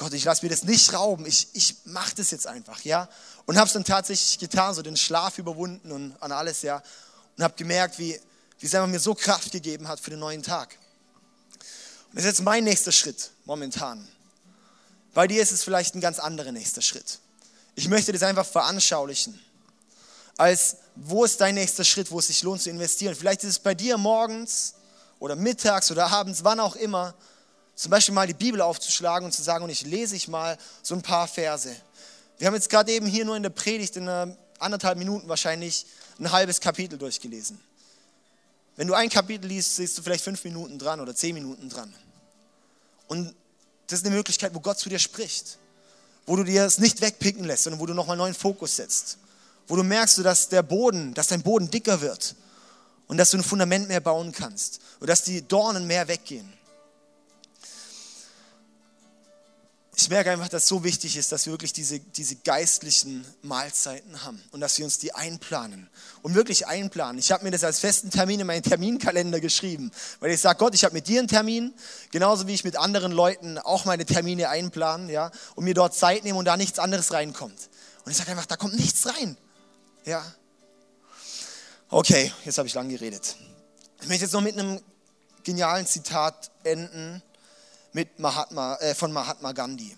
[0.01, 3.07] Gott, ich lasse mir das nicht rauben, ich, ich mache das jetzt einfach, ja.
[3.45, 6.83] Und habe es dann tatsächlich getan, so den Schlaf überwunden und an alles, ja.
[7.37, 8.19] Und habe gemerkt, wie,
[8.61, 10.79] wie es einfach mir so Kraft gegeben hat für den neuen Tag.
[12.09, 14.09] Und das ist jetzt mein nächster Schritt momentan.
[15.13, 17.19] Bei dir ist es vielleicht ein ganz anderer nächster Schritt.
[17.75, 19.39] Ich möchte das einfach veranschaulichen.
[20.39, 23.15] Als wo ist dein nächster Schritt, wo es sich lohnt zu investieren?
[23.15, 24.77] Vielleicht ist es bei dir morgens
[25.19, 27.15] oder mittags oder abends, wann auch immer,
[27.81, 30.95] zum Beispiel mal die Bibel aufzuschlagen und zu sagen, und ich lese ich mal so
[30.95, 31.75] ein paar Verse.
[32.37, 34.07] Wir haben jetzt gerade eben hier nur in der Predigt in
[34.59, 35.87] anderthalb Minuten wahrscheinlich
[36.19, 37.59] ein halbes Kapitel durchgelesen.
[38.77, 41.95] Wenn du ein Kapitel liest, siehst du vielleicht fünf Minuten dran oder zehn Minuten dran.
[43.09, 43.35] Und
[43.87, 45.57] das ist eine Möglichkeit, wo Gott zu dir spricht.
[46.27, 49.17] Wo du dir es nicht wegpicken lässt, sondern wo du nochmal neuen Fokus setzt.
[49.67, 52.35] Wo du merkst, dass der Boden, dass dein Boden dicker wird.
[53.07, 54.81] Und dass du ein Fundament mehr bauen kannst.
[55.01, 56.60] Und dass die Dornen mehr weggehen.
[60.03, 64.25] Ich merke einfach, dass es so wichtig ist, dass wir wirklich diese, diese geistlichen Mahlzeiten
[64.25, 65.89] haben und dass wir uns die einplanen
[66.23, 67.19] und wirklich einplanen.
[67.19, 69.91] Ich habe mir das als festen Termin in meinen Terminkalender geschrieben,
[70.21, 71.75] weil ich sage, Gott, ich habe mit dir einen Termin,
[72.13, 76.25] genauso wie ich mit anderen Leuten auch meine Termine einplanen, ja, und mir dort Zeit
[76.25, 77.69] nehmen und da nichts anderes reinkommt.
[78.05, 79.37] Und ich sage einfach, da kommt nichts rein,
[80.05, 80.25] ja.
[81.89, 83.37] Okay, jetzt habe ich lang geredet.
[84.01, 84.81] Ich möchte jetzt noch mit einem
[85.43, 87.23] genialen Zitat enden
[87.93, 89.97] mit Mahatma, äh, von Mahatma Gandhi.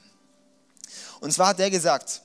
[1.20, 2.22] Und zwar hat er gesagt,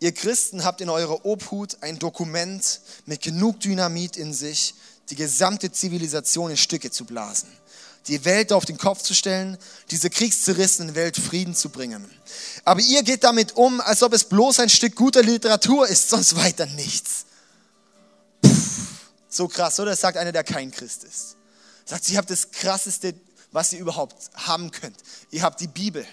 [0.00, 4.74] ihr Christen habt in eurer Obhut ein Dokument mit genug Dynamit in sich,
[5.10, 7.48] die gesamte Zivilisation in Stücke zu blasen,
[8.08, 9.58] die Welt auf den Kopf zu stellen,
[9.90, 12.04] diese kriegszerrissenen Welt Frieden zu bringen.
[12.64, 16.36] Aber ihr geht damit um, als ob es bloß ein Stück guter Literatur ist, sonst
[16.36, 17.26] weiter nichts.
[18.42, 18.50] Puh,
[19.28, 19.90] so krass, oder?
[19.90, 21.36] Das sagt einer, der kein Christ ist.
[21.84, 23.14] Sagt, ihr habt das krasseste
[23.54, 24.96] was ihr überhaupt haben könnt.
[25.30, 26.04] Ihr habt die Bibel.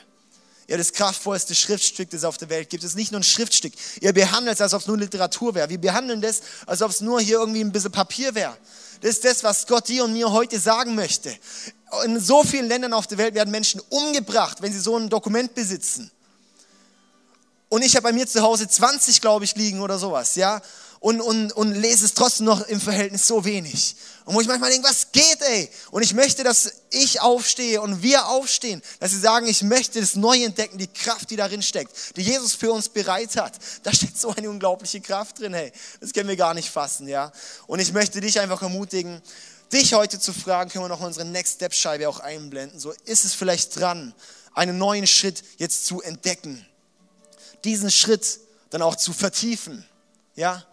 [0.68, 2.84] Ihr habt das kraftvollste Schriftstück, das es auf der Welt gibt.
[2.84, 3.74] Es ist nicht nur ein Schriftstück.
[4.00, 5.68] Ihr behandelt es, als ob es nur Literatur wäre.
[5.68, 8.56] Wir behandeln das, als ob es nur hier irgendwie ein bisschen Papier wäre.
[9.02, 11.36] Das ist das, was Gott dir und mir heute sagen möchte.
[12.06, 15.56] In so vielen Ländern auf der Welt werden Menschen umgebracht, wenn sie so ein Dokument
[15.56, 16.12] besitzen.
[17.70, 20.62] Und ich habe bei mir zu Hause 20, glaube ich, liegen oder sowas, ja
[21.02, 23.96] und, und, und lese es trotzdem noch im Verhältnis so wenig.
[24.24, 25.68] Und wo ich manchmal denke, was geht, ey?
[25.90, 30.16] Und ich möchte, dass ich aufstehe und wir aufstehen, dass sie sagen, ich möchte das
[30.16, 33.54] neu entdecken, die Kraft, die darin steckt, die Jesus für uns bereit hat.
[33.82, 35.74] Da steckt so eine unglaubliche Kraft drin, hey.
[36.00, 37.32] Das können wir gar nicht fassen, ja.
[37.66, 39.24] Und ich möchte dich einfach ermutigen,
[39.74, 42.80] dich heute zu fragen, können wir noch unsere Next Step Scheibe auch einblenden.
[42.80, 44.14] So ist es vielleicht dran,
[44.54, 46.64] einen neuen Schritt jetzt zu entdecken.
[47.64, 48.40] Diesen Schritt
[48.70, 49.84] dann auch zu vertiefen,
[50.36, 50.64] ja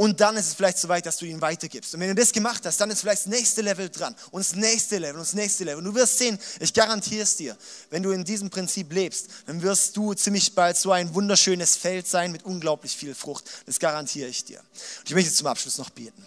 [0.00, 1.92] Und dann ist es vielleicht so weit, dass du ihn weitergibst.
[1.92, 4.16] Und wenn du das gemacht hast, dann ist vielleicht das nächste Level dran.
[4.30, 5.76] Und das nächste Level und das nächste Level.
[5.76, 7.54] Und du wirst sehen, ich garantiere es dir,
[7.90, 12.08] wenn du in diesem Prinzip lebst, dann wirst du ziemlich bald so ein wunderschönes Feld
[12.08, 13.44] sein mit unglaublich viel Frucht.
[13.66, 14.60] Das garantiere ich dir.
[14.60, 16.24] Und ich möchte zum Abschluss noch beten.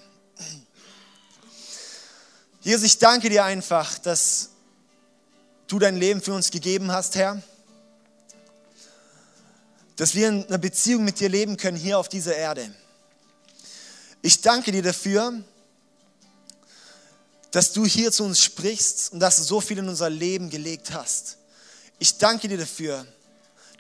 [2.62, 4.50] Jesus, ich danke dir einfach, dass
[5.66, 7.42] du dein Leben für uns gegeben hast, Herr.
[9.96, 12.72] Dass wir in einer Beziehung mit dir leben können hier auf dieser Erde.
[14.26, 15.44] Ich danke dir dafür,
[17.52, 20.92] dass du hier zu uns sprichst und dass du so viel in unser Leben gelegt
[20.92, 21.38] hast.
[22.00, 23.06] Ich danke dir dafür,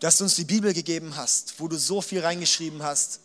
[0.01, 3.21] dass du uns die Bibel gegeben hast, wo du so viel reingeschrieben hast,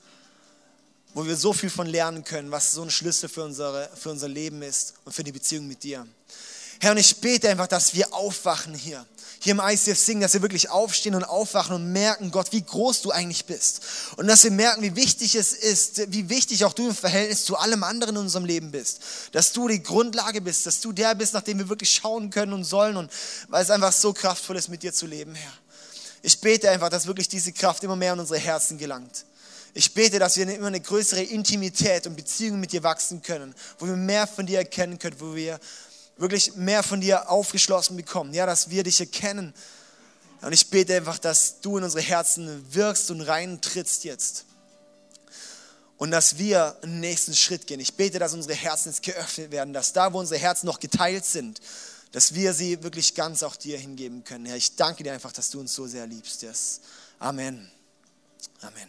[1.12, 4.29] wo wir so viel von lernen können, was so ein Schlüssel für, unsere, für unser
[4.29, 6.07] Leben ist und für die Beziehung mit dir.
[6.81, 9.05] Herr, und ich bete einfach, dass wir aufwachen hier
[9.41, 13.03] hier im ICF singen, dass wir wirklich aufstehen und aufwachen und merken, Gott, wie groß
[13.03, 13.83] du eigentlich bist.
[14.16, 17.57] Und dass wir merken, wie wichtig es ist, wie wichtig auch du im Verhältnis zu
[17.57, 19.01] allem anderen in unserem Leben bist.
[19.33, 22.53] Dass du die Grundlage bist, dass du der bist, nach dem wir wirklich schauen können
[22.53, 23.11] und sollen und
[23.49, 25.53] weil es einfach so kraftvoll ist, mit dir zu leben, Herr.
[26.22, 29.24] Ich bete einfach, dass wirklich diese Kraft immer mehr in unsere Herzen gelangt.
[29.74, 33.87] Ich bete, dass wir immer eine größere Intimität und Beziehung mit dir wachsen können, wo
[33.87, 35.61] wir mehr von dir erkennen können, wo wir
[36.19, 38.35] wirklich mehr von dir aufgeschlossen bekommen.
[38.35, 39.55] Ja, dass wir dich erkennen.
[40.43, 44.45] Und ich bete einfach, dass du in unsere Herzen wirkst und reintrittst jetzt.
[45.97, 47.81] Und dass wir einen nächsten Schritt gehen.
[47.81, 51.25] Ich bete, dass unsere Herzen jetzt geöffnet werden, dass da, wo unsere Herzen noch geteilt
[51.25, 51.61] sind,
[52.12, 54.47] dass wir sie wirklich ganz auch dir hingeben können.
[54.47, 56.43] Herr, ich danke dir einfach, dass du uns so sehr liebst.
[56.43, 56.81] Yes.
[57.19, 57.69] Amen.
[58.61, 58.89] Amen.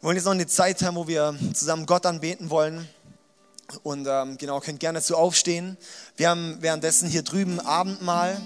[0.00, 2.88] Wir wollen jetzt noch eine Zeit haben, wo wir zusammen Gott anbeten wollen.
[3.82, 5.76] Und ähm, genau, könnt gerne dazu aufstehen.
[6.16, 8.40] Wir haben währenddessen hier drüben Abendmahl.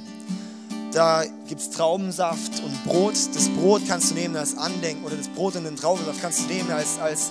[0.92, 3.14] Da gibt es Traubensaft und Brot.
[3.34, 6.44] Das Brot kannst du nehmen als Andenken oder das Brot und den Traubensaft kannst du
[6.46, 7.30] nehmen als, als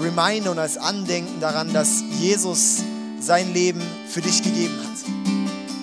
[0.00, 2.82] Reminder und als Andenken daran, dass Jesus
[3.20, 4.92] sein Leben für dich gegeben hat.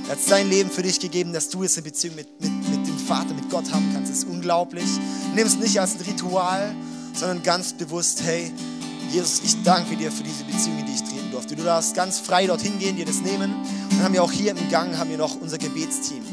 [0.10, 2.88] Er hat sein Leben für dich gegeben, dass du es in Beziehung mit, mit, mit
[2.88, 4.12] dem Vater, mit Gott haben kannst.
[4.12, 4.88] Das ist unglaublich.
[5.36, 6.76] Nimm es nicht als ein Ritual,
[7.14, 8.52] sondern ganz bewusst, hey,
[9.12, 11.04] Jesus, ich danke dir für diese Beziehung, die ich
[11.50, 11.56] durfte.
[11.56, 13.54] Du darfst ganz frei dorthin gehen, dir das nehmen.
[13.54, 16.24] Und dann haben wir auch hier im Gang haben wir noch unser Gebetsteam.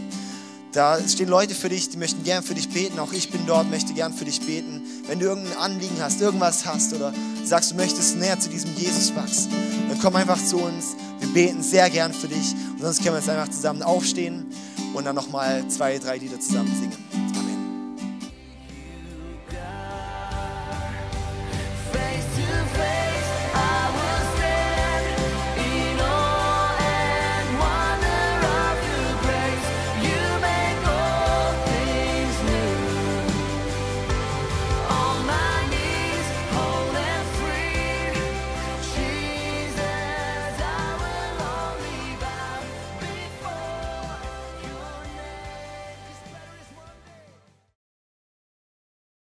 [0.72, 2.98] Da stehen Leute für dich, die möchten gern für dich beten.
[2.98, 4.82] Auch ich bin dort, möchte gern für dich beten.
[5.06, 7.14] Wenn du irgendein Anliegen hast, irgendwas hast oder
[7.44, 9.50] sagst, du möchtest näher zu diesem Jesus wachsen,
[9.88, 10.94] dann komm einfach zu uns.
[11.20, 12.54] Wir beten sehr gern für dich.
[12.72, 14.46] Und sonst können wir jetzt einfach zusammen aufstehen
[14.92, 17.05] und dann nochmal zwei, drei Lieder zusammen singen.